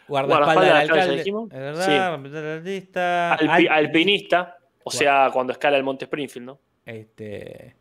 [0.07, 1.49] Guardaespaldas del alcalde, dijimos.
[1.51, 6.59] Alpi- Alpi- alpinista, o sea, cuando escala el Monte Springfield, ¿no?
[6.85, 7.75] Este.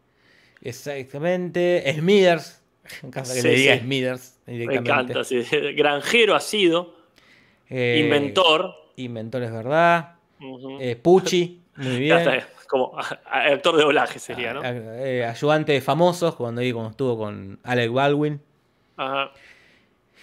[0.61, 1.93] Exactamente.
[1.99, 2.59] Smithers.
[3.05, 3.81] En caso que Sí, le diga sí.
[3.81, 5.45] Smithers Me encanta, sí.
[5.77, 6.97] Granjero ha sido,
[7.71, 8.75] Eh, inventor.
[8.97, 10.17] Inventor es verdad.
[10.81, 12.19] Eh, Pucci, muy bien.
[12.69, 12.93] como
[13.27, 14.61] actor de doblaje sería, ¿no?
[14.63, 18.41] Ah, eh, ayudante de famosos, cuando, cuando estuvo con Alec Baldwin.
[18.97, 19.31] Ajá.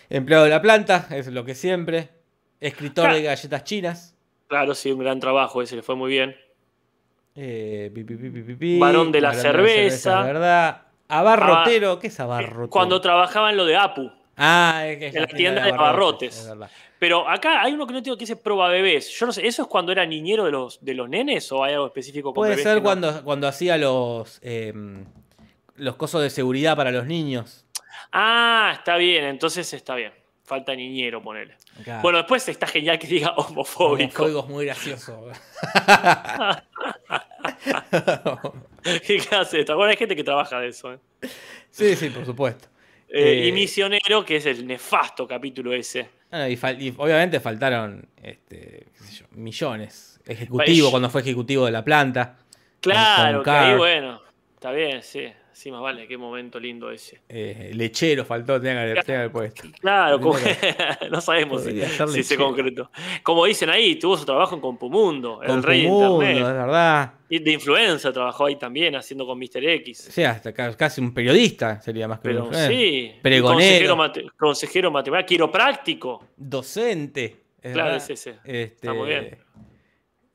[0.10, 2.10] Empleado de la planta, es lo que siempre.
[2.60, 3.16] Escritor Claro.
[3.18, 4.16] de galletas chinas.
[4.48, 6.36] Claro, sí, un gran trabajo, ese le fue muy bien.
[7.36, 8.16] Eh, pi, pi,
[8.56, 8.80] pi.
[8.80, 10.22] Varón de la cerveza.
[10.22, 10.82] es ¿verdad?
[11.08, 12.70] Abarrotero, ¿qué es abarrotero?
[12.70, 14.12] Cuando trabajaba en lo de Apu.
[14.36, 16.38] Ah, es que es en la tienda de abarrotes.
[16.40, 16.70] es verdad.
[16.98, 19.10] Pero acá hay uno que no tengo que dice proba bebés.
[19.18, 21.74] Yo no sé, ¿eso es cuando era niñero de los, de los nenes o hay
[21.74, 22.84] algo específico con Puede bebés ser no?
[22.84, 24.74] cuando, cuando hacía los, eh,
[25.76, 27.66] los cosos de seguridad para los niños.
[28.12, 30.14] Ah, está bien, entonces está bien.
[30.44, 31.56] Falta niñero, ponele.
[32.02, 34.24] Bueno, después está genial que diga homofóbico.
[34.24, 35.28] Homofóbico es muy gracioso.
[39.06, 39.76] ¿Qué clase de esto?
[39.76, 40.94] Bueno, hay gente que trabaja de eso.
[40.94, 41.00] ¿eh?
[41.70, 42.68] sí, sí, por supuesto.
[43.10, 46.10] Eh, Eh, y Misionero, que es el nefasto capítulo ese.
[46.32, 50.20] Ah, y, fal- y obviamente faltaron este, qué sé yo, millones.
[50.28, 52.38] Ejecutivo, cuando fue ejecutivo de la planta.
[52.80, 54.22] Claro, que ahí bueno.
[54.56, 55.32] Está bien, sí.
[55.60, 57.20] Sí, más vale, qué momento lindo ese.
[57.28, 59.64] eh, lechero faltó, tenía que, haber puesto.
[59.82, 60.40] Claro, como-
[61.12, 61.66] no sabemos
[62.14, 62.90] si, se concretó.
[63.24, 66.44] Como dicen ahí, tuvo su trabajo en Compumundo, el rey de es Internet.
[66.44, 67.14] verdad.
[67.28, 69.62] Y de influencer trabajó ahí también, haciendo con Mr.
[69.66, 70.08] X.
[70.08, 72.72] O sea, hasta ca- casi un periodista sería más que un Pero influencer.
[72.78, 73.54] sí, Pregonero.
[73.60, 76.26] consejero, mate- consejero matemático, quiropráctico.
[76.38, 77.36] Docente.
[77.62, 78.30] es Claro, es ese.
[78.46, 79.38] Este, Está muy bien.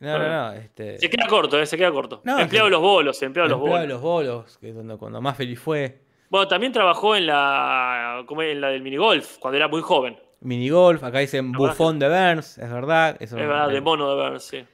[0.05, 0.53] No, no, no.
[0.53, 2.21] Este, Se queda corto, eh, se queda corto.
[2.25, 3.89] No, empleado de los bolos, empleado de los empleado bolos.
[3.89, 4.01] de los
[4.45, 6.01] bolos, que es donde, cuando más feliz fue.
[6.31, 8.53] Bueno, también trabajó en la, ¿cómo es?
[8.53, 10.19] en la del minigolf, cuando era muy joven.
[10.41, 13.17] Minigolf, acá dicen bufón de Burns, es verdad.
[13.21, 14.65] Eso, Es verdad, de mono de ver, sí.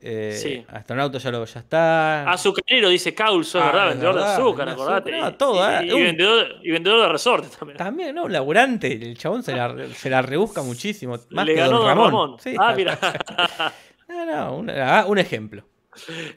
[0.00, 0.64] eh, sí.
[0.68, 2.30] Astronauta ya, lo, ya está.
[2.30, 5.14] Azucarero, dice Caulso, es Ah, verdad, es vendedor verdad, de azúcar, vendedor de acordate.
[5.16, 7.76] azúcar, no, todo, y, eh, y un- vendedor, y vendedor de resortes también.
[7.78, 8.28] También, ¿no?
[8.28, 8.92] Laburante.
[8.92, 11.16] El chabón se la, se la rebusca muchísimo.
[11.30, 12.10] Más Le que ganó Don Don Ramón.
[12.12, 12.36] Ramón.
[12.38, 12.98] Sí, ah, mira.
[14.30, 15.64] No, no, un, ah, un ejemplo.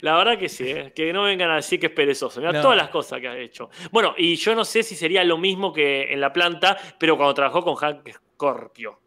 [0.00, 2.40] La verdad que sí, eh, que no vengan a decir que es perezoso.
[2.40, 2.60] Mira No.
[2.60, 3.70] todas las cosas que ha hecho.
[3.92, 7.34] Bueno, y yo no sé si sería lo mismo que en la planta, pero cuando
[7.34, 8.98] trabajó con Hank Scorpio.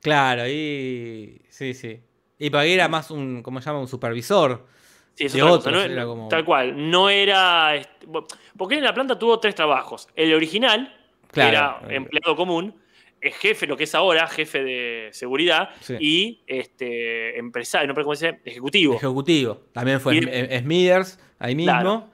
[0.00, 1.38] Claro, ahí.
[1.50, 2.00] Sí, sí.
[2.38, 3.80] Y para que era más un, ¿cómo se llama?
[3.80, 4.66] Un supervisor.
[5.14, 6.90] Sí, es De otros, no- era como- Tal cual.
[6.90, 7.76] No era.
[7.76, 8.06] este,
[8.56, 10.08] porque en la planta tuvo tres trabajos.
[10.16, 10.92] El original,
[11.30, 12.74] que era empleado común,
[13.28, 15.96] es jefe, lo que es ahora, jefe de seguridad, Sí.
[16.00, 18.94] y este empresario, no sé cómo se dice, ejecutivo.
[18.94, 19.60] Ejecutivo.
[19.72, 20.20] También fue
[20.60, 21.72] Smithers, ahí mismo.
[21.72, 22.10] Claro.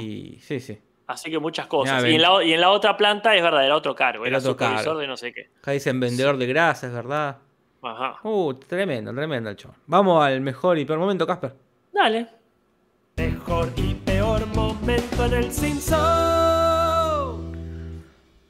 [0.00, 0.78] Y sí, sí.
[1.06, 2.02] Así que muchas cosas.
[2.02, 4.36] Mirá, y, en la, y en la otra planta es verdad, era otro cargo, Era
[4.36, 5.00] era otro supervisor cargo.
[5.00, 5.50] de no sé qué.
[5.58, 7.38] Acá dicen vendedor de grasa, es verdad.
[7.82, 8.16] Ajá.
[8.22, 9.76] Uh, tremendo, tremendo el chabón.
[9.86, 11.54] Vamos al mejor y peor momento, Casper.
[11.92, 12.26] Dale.
[13.16, 16.53] Mejor y peor momento en el Simpson.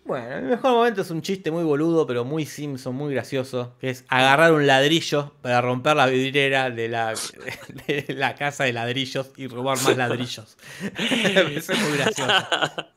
[0.04, 3.88] Bueno, el mejor momento es un chiste muy boludo, pero muy Simpson, muy gracioso, que
[3.88, 7.14] es agarrar un ladrillo para romper la vidriera de la,
[7.86, 10.58] de la casa de ladrillos y robar más ladrillos.
[10.98, 12.32] Eso es muy gracioso.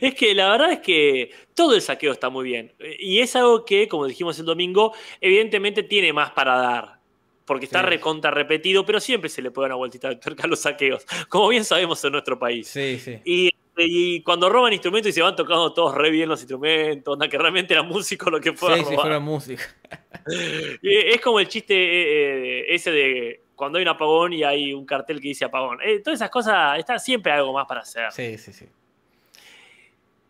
[0.00, 2.72] Es que la verdad es que todo el saqueo está muy bien.
[2.98, 6.98] Y es algo que, como dijimos el domingo, evidentemente tiene más para dar.
[7.44, 7.86] Porque está Sí.
[7.86, 11.04] recontra repetido, pero siempre se le puede dar una vueltita de tuerca a los saqueos.
[11.28, 12.66] Como bien sabemos en nuestro país.
[12.66, 13.18] Sí, sí.
[13.26, 17.28] Y, y cuando roban instrumentos y se van tocando todos re bien los instrumentos, onda,
[17.28, 18.78] que realmente era músico lo que fue.
[18.84, 19.62] Sí, fuera música.
[20.82, 24.84] Es como el chiste eh, eh, ese de cuando hay un apagón y hay un
[24.86, 25.78] cartel que dice apagón.
[25.82, 28.10] Eh, todas esas cosas, está siempre algo más para hacer.
[28.12, 28.66] Sí, sí, sí.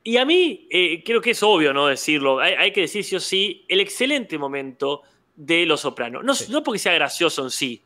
[0.04, 3.16] Y a mí, eh, creo que es obvio no decirlo, hay, hay que decir sí
[3.16, 5.02] o sí, el excelente momento
[5.36, 6.24] de Los Sopranos.
[6.24, 6.50] No, Sí.
[6.50, 7.82] no porque sea gracioso en sí.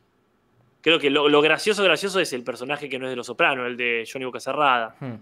[0.81, 3.67] Creo que lo, lo gracioso, gracioso es el personaje que no es de Los Sopranos,
[3.67, 4.95] el de Johnny Boca Cerrada.
[4.99, 5.15] Hmm.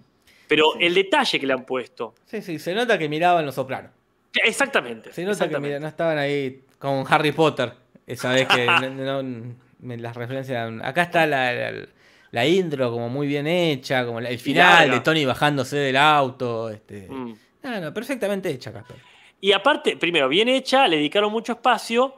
[0.47, 2.15] Pero el detalle que le han puesto.
[2.25, 3.91] Sí, sí, se nota que miraban los sopranos.
[4.43, 5.13] Exactamente.
[5.13, 7.73] Se nota que mira, no estaban ahí con Harry Potter.
[8.05, 10.71] Esa vez que no- no- me las referencias.
[10.83, 11.87] Acá está la, la-
[12.31, 16.69] la intro como muy bien hecha, como la- el final de Tony bajándose del auto.
[16.69, 17.07] Este.
[17.09, 17.35] Mm.
[17.63, 18.97] No, no, perfectamente hecha, Casper.
[19.41, 22.13] Y aparte, primero, bien hecha, le dedicaron mucho espacio.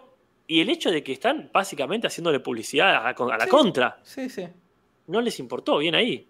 [0.50, 3.50] Y el hecho de que están básicamente haciéndole publicidad a la, a la Sí.
[3.50, 4.00] contra.
[4.04, 4.48] Sí, sí.
[5.08, 6.28] No les importó, bien ahí.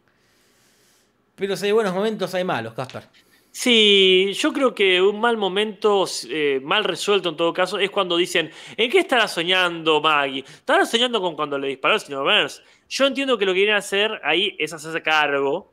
[1.37, 3.03] Pero si hay buenos momentos, hay malos, Casper.
[3.51, 8.17] Sí, yo creo que un mal momento, eh, mal resuelto en todo caso, es cuando
[8.17, 10.43] dicen, ¿en qué estará soñando Maggie?
[10.47, 12.61] ¿Estará soñando con cuando le disparó al señor Burns?
[12.89, 15.71] Yo entiendo que lo que quieren hacer ahí es hacerse cargo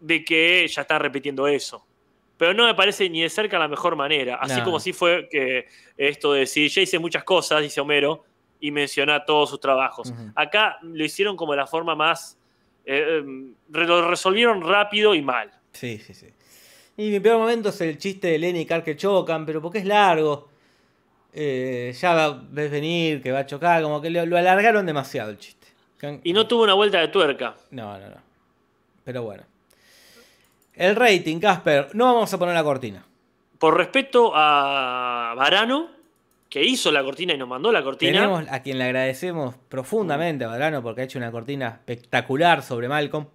[0.00, 1.84] de que ya está repitiendo eso.
[2.36, 4.36] Pero no me parece ni de cerca la mejor manera.
[4.36, 4.64] Así No.
[4.64, 5.66] como si fue que
[5.96, 8.24] esto de decir, ya hice muchas cosas, dice Homero,
[8.60, 10.12] y menciona todos sus trabajos.
[10.34, 12.38] Acá lo hicieron como de la forma más...
[12.84, 15.50] eh, em, lo resolvieron rápido y mal.
[15.72, 16.28] Sí, sí, sí.
[16.96, 19.78] Y mi peor momento es el chiste de Lenny y Carl que chocan, pero porque
[19.78, 20.48] es largo.
[21.32, 25.38] Eh, ya ves venir que va a chocar, como que lo, lo alargaron demasiado el
[25.38, 25.64] chiste.
[26.22, 27.54] Y no tuvo una vuelta de tuerca.
[27.70, 28.16] No, no, no.
[29.04, 29.42] Pero bueno.
[30.74, 31.88] El rating, Casper.
[31.94, 33.04] No vamos a poner la cortina.
[33.58, 35.90] Por respeto a Varano,
[36.54, 38.12] que hizo la cortina y nos mandó la cortina.
[38.12, 42.86] Tenemos a quien le agradecemos profundamente a Badrano porque ha hecho una cortina espectacular sobre
[42.88, 43.26] Malcolm.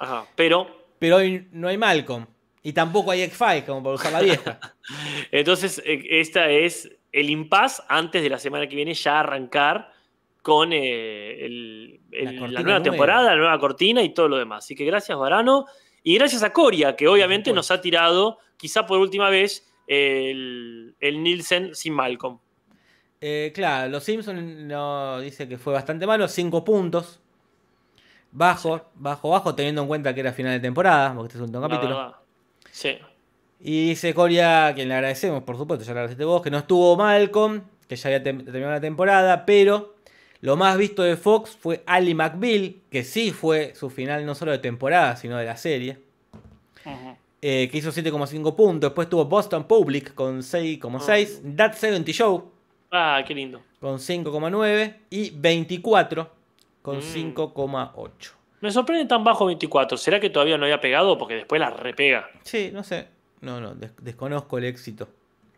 [0.00, 0.66] Ajá, pero,
[0.98, 2.26] Pero hoy no hay Malcolm.
[2.64, 4.58] Y tampoco hay X-Files como para usar la vieja.
[5.30, 9.92] entonces, eh, esta es el impas antes de la semana que viene ya arrancar
[10.42, 12.82] con eh, el- el- La nueva nueva.
[12.82, 14.64] temporada, la nueva cortina y todo lo demás.
[14.64, 15.66] Así que gracias, Varano.
[16.02, 21.22] Y gracias a Coria, que obviamente nos ha tirado, quizá por última vez, el, el
[21.22, 22.40] Nielsen sin Malcolm.
[23.26, 27.20] Eh, claro, los Simpsons no, dice que fue bastante malo, 5 puntos.
[28.30, 31.62] Bajo, bajo, bajo, teniendo en cuenta que era final de temporada, porque este es un
[31.62, 31.96] capítulo.
[31.96, 32.16] verdad.
[32.70, 32.98] Sí.
[33.60, 36.58] Y dice Coria, a quien le agradecemos, por supuesto, ya le agradeciste vos, que no
[36.58, 39.94] estuvo Malcolm, que ya había terminado la temporada, pero
[40.42, 44.52] lo más visto de Fox fue Ali McBeal, que sí fue su final no solo
[44.52, 45.96] de temporada, sino de la serie,
[47.40, 48.90] eh, que hizo 7,5 puntos.
[48.90, 52.53] Después tuvo Boston Public con 6,6, That 70 Show
[52.96, 53.60] Ah, qué lindo.
[53.80, 56.30] con 5,9 y 24
[56.80, 57.02] con Mm.
[57.02, 58.32] 5,8.
[58.60, 59.98] Me sorprende tan bajo 24.
[59.98, 61.18] ¿Será que todavía no había pegado?
[61.18, 62.30] Porque después la repega.
[62.44, 63.08] Sí, no sé.
[63.40, 65.08] No, no, des- desconozco el éxito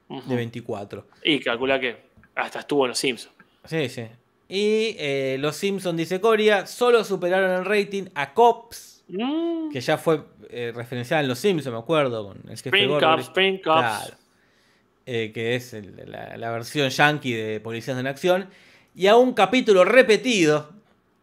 [0.09, 1.07] de 24.
[1.23, 1.97] Y calcula que
[2.35, 3.35] hasta estuvo en los Simpsons.
[3.65, 4.07] Sí, sí.
[4.49, 9.71] Y eh, los Simpsons, dice Coria, solo superaron el rating a Cops, Mm.
[9.71, 13.17] que ya fue eh, referenciada en los Simpsons, me acuerdo, con el Spring Gorgory.
[13.17, 13.65] Cups, Spring Cups.
[13.65, 14.15] Claro.
[15.07, 18.49] Eh, que es el- la, la versión yankee de Policías en Acción.
[18.95, 20.71] Y a un capítulo repetido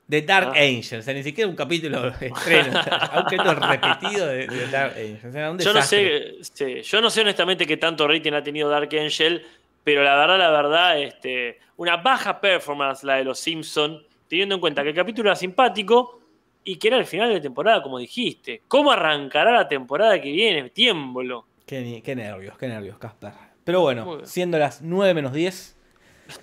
[0.07, 0.59] de Dark Ah.
[0.61, 0.99] Angel.
[0.99, 2.79] O sea, ni siquiera un capítulo estreno.
[2.79, 5.29] a un capítulo repetido de, de Dark Angel.
[5.29, 8.43] O sea, un Yo no sé, sí, yo no sé honestamente qué tanto rating ha
[8.43, 9.45] tenido Dark Angel,
[9.84, 14.61] pero la verdad, la verdad, este, una baja performance la de los Simpson, teniendo en
[14.61, 16.21] cuenta que el capítulo era simpático
[16.63, 18.61] y que era el final de temporada, como dijiste.
[18.69, 20.69] ¿Cómo arrancará la temporada que viene?
[20.69, 21.47] Tiemblo.
[21.65, 23.31] Qué, qué nervios, qué nervios, Casper.
[23.64, 25.76] Pero bueno, siendo las 9 menos 10,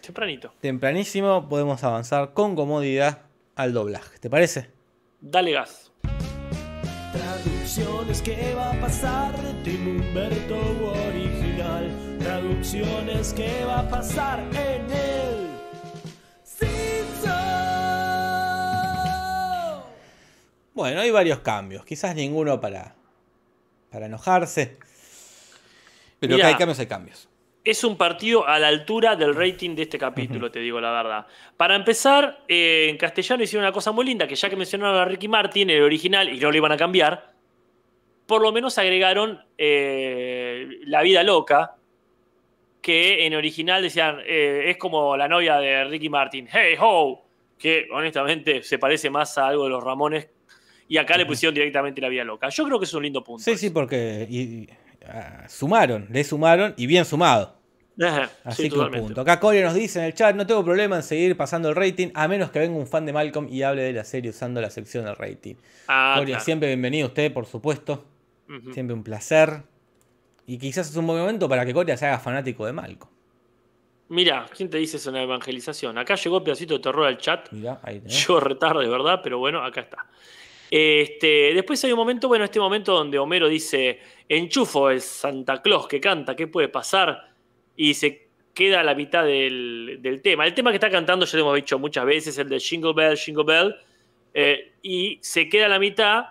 [0.00, 0.52] Tempranito.
[0.60, 3.22] tempranísimo, podemos avanzar con comodidad
[3.56, 4.18] al doblaje.
[4.18, 4.70] ¿Te parece?
[5.20, 5.92] Dale gas.
[7.12, 10.56] Traducciones, ¿qué va a pasar de Tim Humberto
[11.08, 12.16] original?
[12.20, 15.50] Traducciones, ¿qué va a pasar en el
[16.42, 17.30] Simpson?
[20.74, 21.84] Bueno, hay varios cambios.
[21.84, 22.94] Quizás ninguno para,
[23.90, 24.78] para enojarse.
[26.20, 26.46] Pero Mirá.
[26.48, 27.28] que hay cambios, hay cambios.
[27.64, 31.26] Es un partido a la altura del rating de este capítulo, te digo la verdad.
[31.56, 35.04] Para empezar, eh, en castellano hicieron una cosa muy linda, que ya que mencionaron a
[35.04, 37.32] Ricky Martin, el original, y no lo iban a cambiar,
[38.26, 41.76] por lo menos agregaron eh, La vida loca,
[42.80, 47.22] que en original decían, eh, es como la novia de Ricky Martin, hey ho,
[47.58, 50.28] que honestamente se parece más a algo de los Ramones,
[50.88, 52.48] y acá le pusieron directamente La vida loca.
[52.48, 53.44] Yo creo que es un lindo punto.
[53.44, 54.66] Sí, sí, porque y-
[55.12, 57.60] ah, sumaron, le sumaron y bien sumado.
[58.02, 59.20] Ajá, Así sí, que un punto.
[59.20, 62.08] Acá Coria nos dice en el chat, no tengo problema en seguir pasando el rating,
[62.14, 64.70] a menos que venga un fan de Malcolm y hable de la serie usando la
[64.70, 65.56] sección del rating.
[65.86, 66.40] Ah, claro.
[66.40, 68.04] siempre bienvenido usted, por supuesto.
[68.72, 69.62] Siempre un placer.
[70.46, 73.12] Y quizás es un buen momento para que Coria se haga fanático de Malcolm.
[74.08, 75.96] Mira, ¿quién te dice eso en la evangelización?
[75.96, 77.52] Acá llegó el pedacito de terror al chat.
[77.52, 78.26] Mirá, ahí tenés.
[78.26, 79.20] Yo retarde, ¿verdad?
[79.22, 80.06] Pero bueno, acá está.
[80.70, 83.98] Este, después hay un momento, bueno, este momento donde Homero dice,
[84.28, 87.32] enchufo el Santa Claus que canta, ¿qué puede pasar?
[87.76, 90.46] Y se queda a la mitad del, del tema.
[90.46, 93.16] El tema que está cantando, ya lo hemos dicho muchas veces, el de Jingle Bell,
[93.16, 93.74] Jingle Bell,
[94.34, 96.24] eh, y se queda a la mitad.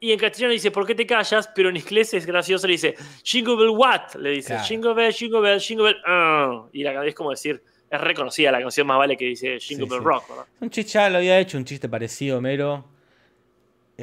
[0.00, 1.48] Y en castellano dice, ¿por qué te callas?
[1.54, 4.14] Pero en inglés es gracioso, le dice, Jingle Bell what?
[4.18, 4.64] Le dice, Claro.
[4.64, 6.66] Jingle Bell, Jingle Bell, Jingle Bell, ah".
[6.72, 9.90] Y la es como decir, es reconocida la canción más vale que dice Jingle Sí,
[9.90, 10.04] Bell sí.
[10.04, 10.44] Rock, ¿verdad?
[10.60, 12.84] Un chiste, ya lo había hecho, un chiste parecido, Homero.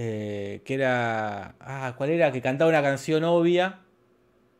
[0.01, 1.55] Eh, que era.
[1.59, 2.31] Ah, ¿cuál era?
[2.31, 3.81] Que cantaba una canción obvia.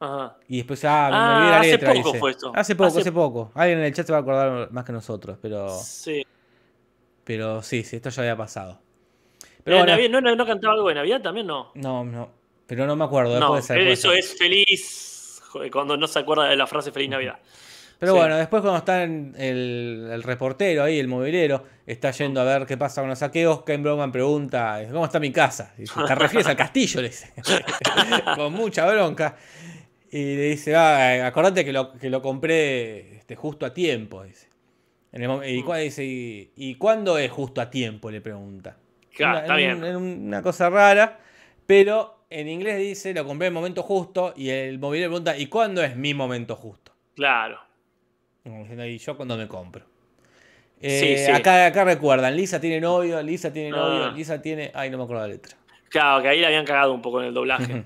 [0.02, 0.36] Ajá.
[0.50, 1.94] Y después, ah, me Ah, olvidé la hace letra.
[1.94, 2.20] poco dice.
[2.20, 2.52] fue esto.
[2.54, 3.52] Hace poco, Hace- hace poco.
[3.56, 5.70] Alguien en el chat se va a acordar más que nosotros, pero.
[5.80, 6.26] Sí.
[7.24, 8.82] Pero sí, sí, esto ya había pasado.
[9.64, 11.48] Pero bueno, Navidad, ¿no, no, no cantaba algo de Navidad también?
[11.48, 11.72] No.
[11.76, 12.32] no, no.
[12.68, 13.40] Pero no me acuerdo.
[13.40, 17.40] No, de eso es feliz joder, cuando no se acuerda de la frase Feliz Navidad.
[18.00, 18.18] Pero Sí.
[18.20, 22.66] bueno, después cuando está en el, el reportero ahí, el movilero, está yendo a ver
[22.66, 25.74] qué pasa con los saqueos, Ken Broman pregunta, ¿cómo está mi casa?
[25.78, 27.02] Y dice, ¿Te refieres al castillo?
[27.02, 27.34] Le dice.
[28.36, 29.36] con mucha bronca.
[30.12, 34.24] Y le dice, ah, acordate que lo, que lo compré este, justo a tiempo.
[34.24, 34.48] Dice.
[35.12, 38.10] En el y, dice, ¿y, y cuándo es justo a tiempo?
[38.10, 38.78] Le pregunta.
[39.16, 39.92] Claro, Una- está en- bien.
[39.92, 41.20] en una cosa rara,
[41.66, 45.48] pero en inglés dice, lo compré en el momento justo, y el movilero pregunta, ¿y
[45.48, 46.94] cuándo es mi momento justo?
[47.16, 47.60] Claro.
[48.46, 49.84] ¿Y yo cuando me compro?
[50.82, 51.32] Sí, Eh, sí.
[51.32, 54.14] Acá, acá recuerdan, Lisa tiene novio, Lisa tiene novio, Ah.
[54.16, 54.72] Lisa tiene...
[54.74, 55.58] Ay, no me acuerdo la letra.
[55.90, 57.84] Claro, que ahí le habían cagado un poco en el doblaje.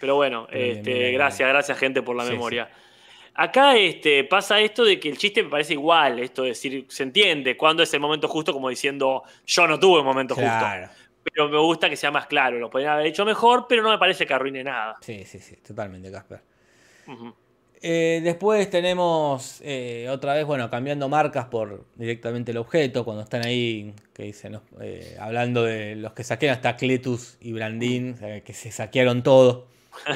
[0.00, 1.14] Pero bueno, Bien, este, bien, bien.
[1.14, 2.68] gracias, gracias gente por la Sí, memoria.
[3.36, 7.02] Acá este, pasa esto de que el chiste me parece igual, esto de decir, se
[7.02, 10.86] entiende cuándo es el momento justo, como diciendo, yo no tuve el momento Claro.
[10.86, 11.04] justo.
[11.24, 13.98] Pero me gusta que sea más claro, lo podrían haber hecho mejor, pero no me
[13.98, 14.96] parece que arruine nada.
[15.00, 16.40] Sí, sí, sí, totalmente, Casper.
[17.86, 23.44] Eh, después tenemos eh, otra vez, bueno, cambiando marcas por directamente el objeto, cuando están
[23.44, 24.58] ahí, que dicen.
[24.80, 29.66] Eh, hablando de los que saquearon hasta Cletus y Brandín, que se saquearon todo.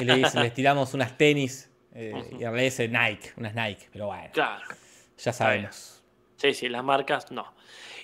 [0.01, 4.29] Y le dicen, les tiramos unas tenis, y en realidad Nike, unas Nike, pero bueno,
[4.33, 4.65] Claro.
[5.19, 6.01] ya sabemos.
[6.37, 7.53] Sí, sí, las marcas no.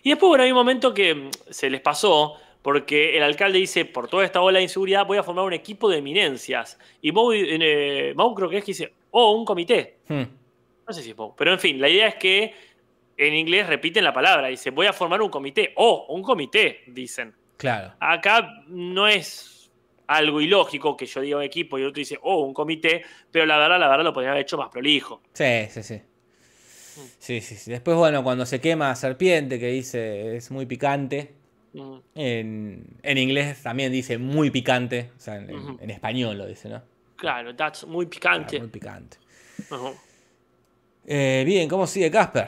[0.03, 3.86] Y después, bueno, hay un momento que mm, se les pasó, porque el alcalde dice,
[3.86, 6.78] por toda esta ola de inseguridad voy a formar un equipo de eminencias.
[7.01, 9.99] Y Moe, eh, creo que es que dice, oh, un comité.
[10.07, 10.24] Hmm.
[10.88, 12.53] No sé si es Moe, pero en fin, la idea es que
[13.18, 15.72] en inglés repiten la palabra, dice, voy a formar un comité.
[15.78, 17.34] Oh, un comité, dicen.
[17.55, 17.93] Claro.
[17.99, 19.72] Acá no es
[20.07, 23.45] algo ilógico que yo diga un equipo y el otro dice, oh, un comité, pero
[23.45, 25.22] la verdad, la verdad lo podría haber hecho más prolijo.
[25.32, 26.01] Sí, sí, sí.
[27.18, 27.72] Sí, sí, sí.
[27.72, 31.34] Después, bueno, cuando se quema Serpiente, que dice es muy picante.
[31.74, 31.95] Mm.
[32.16, 35.11] En, en inglés también dice muy picante.
[35.18, 36.95] O sea, en español lo dice, ¿no?
[37.16, 38.59] Claro, that's muy Claro, picante.
[38.59, 39.18] muy picante.
[41.07, 42.47] Eh, bien, ¿cómo sigue Casper?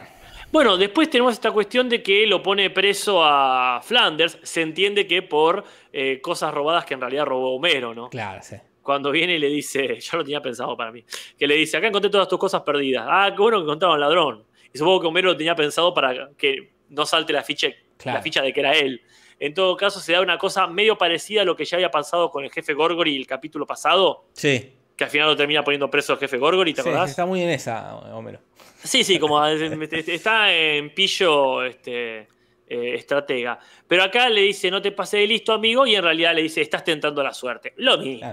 [0.52, 4.38] Bueno, después tenemos esta cuestión de que lo pone preso a Flanders.
[4.44, 8.10] Se entiende que por eh, cosas robadas que en realidad robó Homero, ¿no?
[8.10, 8.56] Claro, sí.
[8.82, 11.04] Cuando viene y le dice, yo lo tenía pensado para mí,
[11.38, 13.06] que le dice, acá encontré todas tus cosas perdidas.
[13.08, 14.44] Ah, qué bueno que encontraron ladrón.
[14.74, 18.18] Y supongo que Homero lo tenía pensado para que no salte la ficha, Claro.
[18.20, 19.02] la ficha de que era él.
[19.40, 22.32] En todo caso, se da una cosa medio parecida a lo que ya había pasado
[22.32, 24.74] con el jefe Gorgory el capítulo pasado, Sí.
[24.96, 27.12] que al final lo termina poniendo preso el jefe Gorgory, ¿te Sí, acordás?
[27.12, 28.40] está muy en esa, Homero.
[28.84, 32.20] Sí, sí, como está en pillo este,
[32.68, 33.60] eh, estratega.
[33.88, 36.62] Pero acá le dice, no te pases de listo, amigo, y en realidad le dice,
[36.62, 37.74] estás tentando la suerte.
[37.78, 38.28] Lo mismo.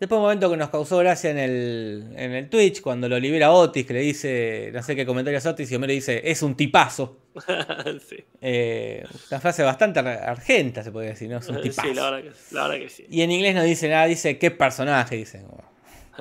[0.00, 3.52] Después un momento que nos causó gracia en el, en el Twitch, cuando lo libera
[3.52, 6.56] Otis, que le dice, no sé qué comentario es Otis, y Homero dice, es un
[6.56, 7.18] tipazo.
[8.08, 8.16] sí.
[8.40, 11.38] Eh, una frase bastante ar- argenta, se podría decir, ¿no?
[11.38, 11.88] Es un tipazo.
[11.88, 13.06] Sí, la verdad, que, la verdad que sí.
[13.10, 15.42] Y en inglés no dice nada, dice qué personaje, dice.
[15.46, 15.64] como,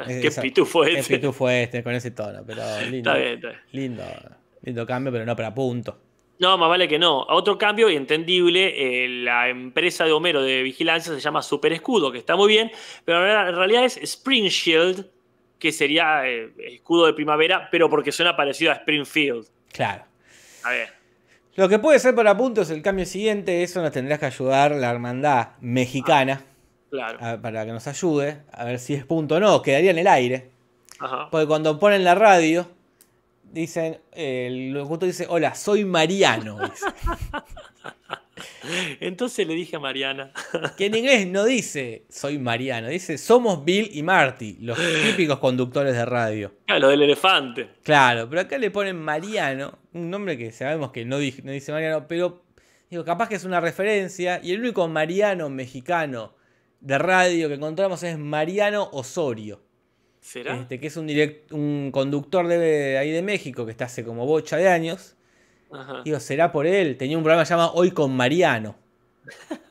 [0.08, 1.16] Qué esa- pitufo Qué ese.
[1.18, 3.12] pitufo este, con ese tono, pero lindo.
[3.12, 3.60] Está bien, está bien.
[3.72, 4.04] Lindo,
[4.64, 6.00] lindo cambio, pero no para punto.
[6.40, 7.22] No, más vale que no.
[7.30, 12.12] Otro cambio y entendible, eh, la empresa de Homero de vigilancia se llama Super Escudo,
[12.12, 12.72] que está muy bien,
[13.06, 15.06] pero en realidad- en realidad es Spring Shield,
[15.60, 19.46] que sería eh, escudo de primavera, pero porque suena parecido a Springfield.
[19.72, 20.04] Claro.
[20.64, 20.90] A ver.
[21.56, 24.90] Lo que puede ser para puntos el cambio siguiente, eso nos tendrás que ayudar la
[24.90, 26.42] hermandad mexicana
[26.90, 27.18] Claro.
[27.22, 30.08] a- para que nos ayude, a ver si es punto o no, quedaría en el
[30.08, 30.50] aire.
[31.00, 31.28] Ajá.
[31.30, 32.68] Porque cuando ponen la radio,
[33.52, 36.58] dicen, el locutor dice, hola, soy Mariano.
[36.70, 36.86] dice.
[39.00, 40.32] Entonces le dije a Mariana.
[40.78, 45.94] Que en inglés no dice soy Mariano, dice somos Bill y Marty, los típicos conductores
[45.94, 46.54] de radio.
[46.68, 47.70] Ah, lo del elefante.
[47.84, 51.72] Claro, pero acá le ponen Mariano, un nombre que sabemos que no, di- no dice
[51.72, 52.44] Mariano, pero
[52.90, 54.40] digo, capaz que es una referencia.
[54.44, 56.34] Y el único Mariano mexicano
[56.80, 59.62] de radio que encontramos es Mariano Osorio,
[60.22, 60.56] ¿Será?
[60.58, 64.26] este, que es un, direct- un conductor de ahí de México que está hace como
[64.26, 65.13] bocha de años.
[65.74, 66.02] Ajá.
[66.06, 66.98] Digo, será por él.
[66.98, 68.76] Tenía un programa llamado Hoy con Mariano.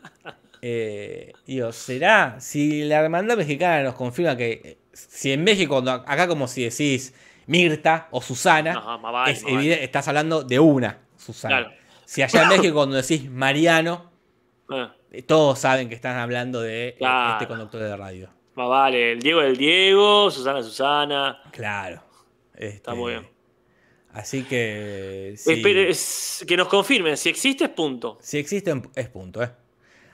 [0.65, 2.37] Eh, digo, ¿será?
[2.39, 7.15] Si la hermandad mexicana nos confirma que si en México, acá como si decís
[7.49, 9.65] Mirta o Susana, Ajá, más vale, es más vale.
[9.65, 11.57] evidente- estás hablando de una Susana.
[11.65, 11.75] Claro.
[12.05, 14.13] Si allá en México cuando decís Mariano,
[14.69, 17.33] Ah, eh, todos saben que están hablando de eh, Claro.
[17.33, 18.31] este conductor de radio.
[18.55, 19.13] más vale.
[19.13, 21.43] El Diego del Diego, Susana Susana.
[21.51, 22.05] Claro.
[22.55, 23.29] Este, muy bien.
[24.13, 25.35] Así que...
[25.37, 26.47] sí.
[26.47, 27.17] Que nos confirmen.
[27.17, 28.19] Si existe, es punto.
[28.21, 29.51] Si existe, es punto, ¿eh?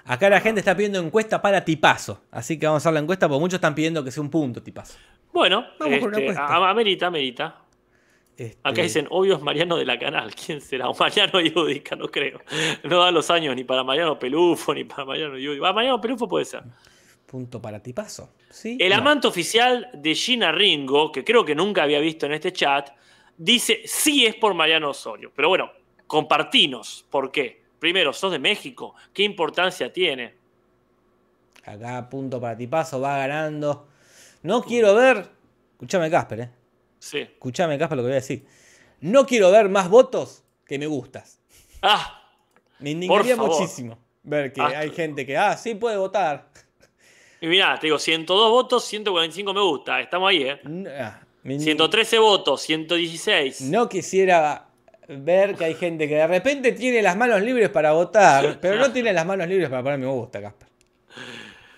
[0.05, 2.23] Acá la gente está pidiendo encuesta para tipazo.
[2.31, 4.63] Así que vamos a hacer la encuesta porque muchos están pidiendo que sea un punto
[4.63, 4.97] tipazo.
[5.33, 6.47] Bueno, Vamos con una este, apuesta.
[6.57, 7.63] a- amerita, amerita.
[8.37, 10.33] Este, Acá dicen, obvio es Mariano de la Canal.
[10.47, 10.89] ¿Quién será?
[10.89, 12.41] O Mariano Yudica, no creo.
[12.85, 15.73] No dan los años ni para Mariano Pelufo ni para Mariano Yudica.
[15.73, 16.63] Mariano Pelufo puede ser.
[17.27, 18.31] Punto para tipazo.
[18.49, 18.79] ¿Sí?
[18.81, 18.97] El No.
[18.99, 22.89] amante oficial de Gina Ringo, que creo que nunca había visto en este chat,
[23.39, 25.33] dice sí es por Mariano Osorio.
[25.35, 25.71] Pero bueno,
[26.07, 27.07] compartinos.
[27.11, 27.63] ¿Por qué?
[27.79, 28.95] Primero, sos de México.
[29.15, 30.35] ¿Qué importancia tiene?
[31.65, 33.89] Acá punto para tipazo, va ganando.
[34.43, 35.29] No quiero ver.
[35.73, 36.51] Escuchame, Casper, ¿eh?
[36.99, 37.19] Sí.
[37.19, 38.45] Escuchame, Casper, lo que voy a decir.
[39.01, 41.41] No quiero ver más votos que me gustas.
[41.83, 42.15] Ah,
[42.81, 44.73] Me indignaría muchísimo ver que Ah.
[44.81, 46.51] hay gente que, ah, sí puede votar.
[47.41, 50.01] y mirá, te digo, 102 votos, 145 me gusta.
[50.01, 50.61] Estamos ahí, ¿eh?
[51.49, 53.61] N- ah, me indig- 113 votos, 116.
[53.63, 54.67] No quisiera
[55.09, 58.93] ver que hay gente que de repente tiene las manos libres para votar, pero no
[58.93, 60.69] tiene las manos libres para poner me gusta, Casper.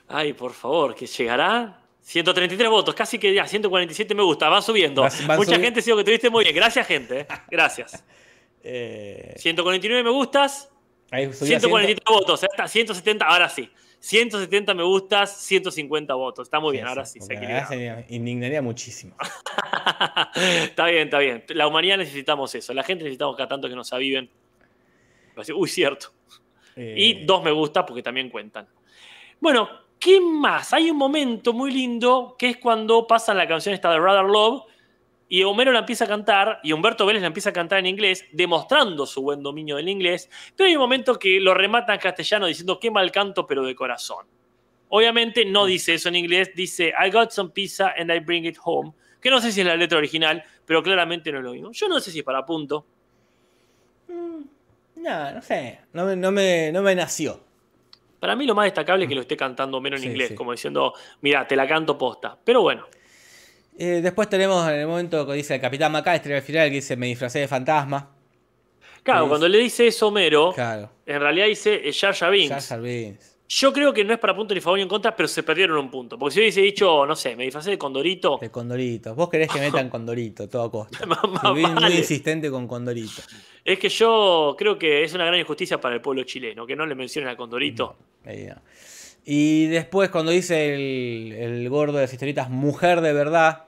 [0.09, 1.77] Ay, por favor, que llegará.
[2.03, 5.03] 133 votos, casi que ya, 147 me gusta, van subiendo.
[5.03, 6.57] Vas- van Mucha subi- gente dijo que tuviste muy bien.
[6.57, 7.21] Gracias, gente.
[7.21, 7.27] ¿eh?
[7.51, 8.05] Gracias.
[8.63, 10.69] Eh, 149 me gustas,
[11.11, 13.71] ahí subió a 143 votos, hasta 170, ahora sí.
[14.01, 16.47] 170 me gustas, 150 votos.
[16.49, 17.37] Está muy bien, ahora sí, se
[17.67, 19.15] se indignaría muchísimo.
[20.35, 21.45] está bien, está bien.
[21.49, 22.73] La humanidad necesitamos eso.
[22.73, 24.29] La gente necesitamos cada tanto que nos aviven.
[25.55, 26.09] Uy, cierto.
[26.77, 28.67] Eh, Y dos me gusta porque también cuentan.
[29.39, 30.73] Bueno, ¿qué más?
[30.73, 34.65] Hay un momento muy lindo que es cuando pasan la canción esta de Rather Love
[35.33, 38.27] Y Homero la empieza a cantar, y Humberto Vélez la empieza a cantar en inglés,
[38.33, 40.29] demostrando su buen dominio del inglés.
[40.57, 43.75] Pero hay un momento que lo remata en castellano diciendo qué mal canto, pero de
[43.77, 44.27] corazón.
[44.89, 48.57] Obviamente no dice eso en inglés, dice I got some pizza and I bring it
[48.63, 48.93] home.
[49.21, 51.71] Que no sé si es la letra original, pero claramente no es lo mismo.
[51.71, 52.85] Yo no sé si es para punto.
[54.97, 55.81] No, no sé.
[55.93, 57.41] No me, no me, no me nació.
[58.19, 60.35] Para mí lo más destacable es que lo esté cantando Homero en Sí, inglés, sí.
[60.35, 62.37] como diciendo, mira, te la canto posta.
[62.45, 62.87] Pero bueno,
[63.79, 66.97] Eh, después tenemos en el momento que dice el Capitán McAllister al final que dice
[66.97, 68.11] me disfracé de fantasma.
[69.03, 70.91] claro, cuando le dice eso Homero, Claro.
[71.07, 72.69] en realidad dice eh, Jar Jar Binks.
[72.69, 73.37] Jar Binks.
[73.53, 75.77] Yo creo que no es para punto ni favor ni en contra, pero se perdieron
[75.77, 76.17] un punto.
[76.17, 79.13] Porque si hubiese dicho, no sé, me disfracé de Condorito, De Condorito.
[79.17, 81.05] Vos querés que metan Condorito, todo a costa.
[81.07, 83.23] Más Fui muy insistente con Condorito.
[83.65, 86.87] es que yo creo que es una gran injusticia para el pueblo chileno, que no
[86.87, 87.97] le mencionen a Condorito.
[88.25, 88.55] Ahí no.
[89.33, 93.67] Y después cuando dice el, el gordo de las historietas mujer de verdad,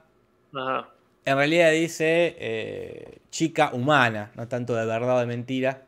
[0.53, 0.89] Ajá.
[1.23, 5.83] en realidad dice eh, chica humana, no tanto de verdad o de mentira,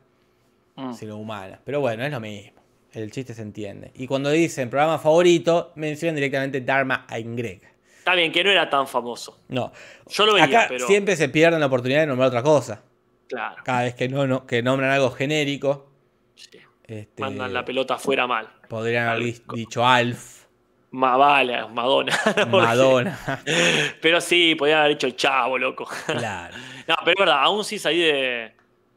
[0.76, 0.92] Mm.
[0.94, 1.60] sino humana.
[1.64, 2.60] Pero bueno, es lo mismo.
[2.92, 3.90] El chiste se entiende.
[3.94, 7.60] Y cuando dicen programa favorito, mencionan directamente Dharma Greg.
[7.98, 9.40] Está bien, que no era tan famoso.
[9.48, 9.72] No.
[10.08, 10.86] Yo lo veía, Acá pero.
[10.86, 12.82] siempre se pierden la oportunidad de nombrar otra cosa.
[13.28, 13.56] Claro.
[13.64, 15.90] Cada vez que, no, no- que nombran algo genérico,
[16.34, 16.58] sí.
[16.88, 18.48] Este, Mandan la pelota afuera mal.
[18.68, 20.44] podrían haber di- dicho Alf,
[20.92, 22.16] Ma vale, Madonna.
[22.50, 23.18] Madonna.
[24.00, 25.86] Pero sí, podían haber dicho el chavo, loco.
[26.06, 26.56] claro.
[26.88, 28.52] No, pero es verdad, aún si salí de,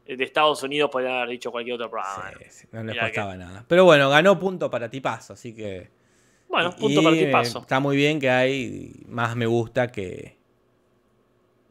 [0.06, 2.30] de Estados Unidos, podían haber dicho cualquier otro programa.
[2.38, 3.64] Sí, sí, no les costaba nada.
[3.66, 5.90] Pero bueno, ganó punto para Tipazo, así que.
[6.48, 7.58] Bueno, punto para y, ti paso.
[7.58, 10.36] eh, Está muy bien que hay más me gusta que.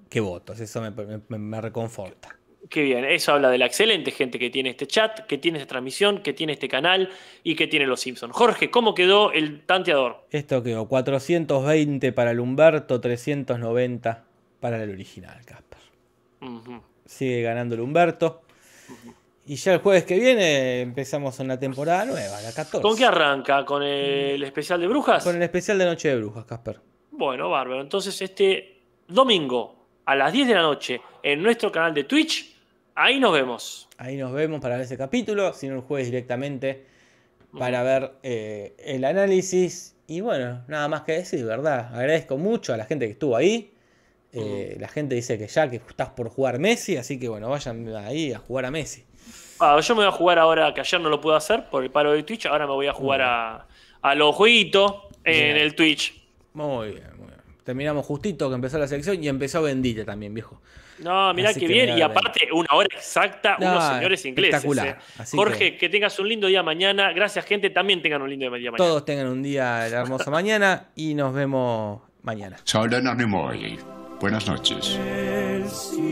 [0.10, 0.60] que votos.
[0.60, 2.36] Eso me, me- me reconforta.
[2.70, 5.70] Qué bien, eso habla de la excelente gente que tiene este chat, que tiene esta
[5.70, 7.10] transmisión, que tiene este canal
[7.44, 8.32] y que tiene los Simpsons.
[8.32, 10.28] Jorge, ¿cómo quedó el tanteador?
[10.30, 14.24] Esto quedó 420 para el Humberto, 390
[14.60, 15.80] para el original, Casper.
[17.06, 18.44] Sigue ganando el Humberto.
[19.48, 22.84] Y ya el jueves que viene empezamos una temporada nueva, la 14.
[22.84, 23.66] ¿Con qué arranca?
[23.66, 25.24] ¿Con el especial de brujas?
[25.24, 26.80] Con el especial de Noche de Brujas, Casper.
[27.10, 27.82] Bueno, bárbaro.
[27.82, 32.49] Entonces, este domingo a las 10 de la noche en nuestro canal de Twitch,
[33.00, 33.88] ahí nos vemos.
[33.98, 36.86] Ahí nos vemos para ver ese capítulo, sino el jueves directamente
[37.58, 39.96] para ver eh, el análisis.
[40.08, 41.94] Y bueno, nada más que decir, ¿verdad?
[41.94, 43.74] Agradezco mucho a la gente que estuvo ahí.
[44.32, 47.88] Eh, La gente dice que ya que estás por jugar Messi, así que bueno, vayan
[47.96, 49.04] ahí a jugar a Messi.
[49.60, 51.90] Ah, yo me voy a jugar ahora, que ayer no lo pude hacer por el
[51.90, 53.68] paro de Twitch, ahora me voy a jugar a,
[54.02, 54.94] a los jueguitos
[55.24, 56.22] en el Twitch.
[56.54, 57.40] Muy bien, muy bien.
[57.64, 60.62] Terminamos justito que empezó la sección y empezó Bendita también, viejo.
[61.02, 61.98] No, mirá Así que bien.
[61.98, 64.56] Y aparte, una hora exacta, No, unos señores ingleses.
[64.56, 64.88] espectacular.
[64.88, 64.96] eh.
[65.18, 65.90] Así Jorge, que...
[65.90, 67.12] tengas un lindo día mañana.
[67.14, 67.70] Gracias, gente.
[67.70, 68.78] También tengan un lindo día mañana.
[68.78, 72.58] Todos tengan un día hermoso mañana y nos vemos mañana.
[74.20, 75.00] Buenas noches.
[75.06, 76.10] El Simpson.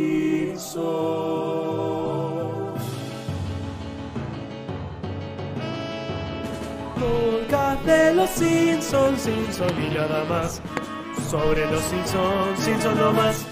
[6.95, 10.61] Podcast de los Simpsons, Simpson y nada más.
[11.29, 13.45] Sobre los Simpsons, Simpson no más.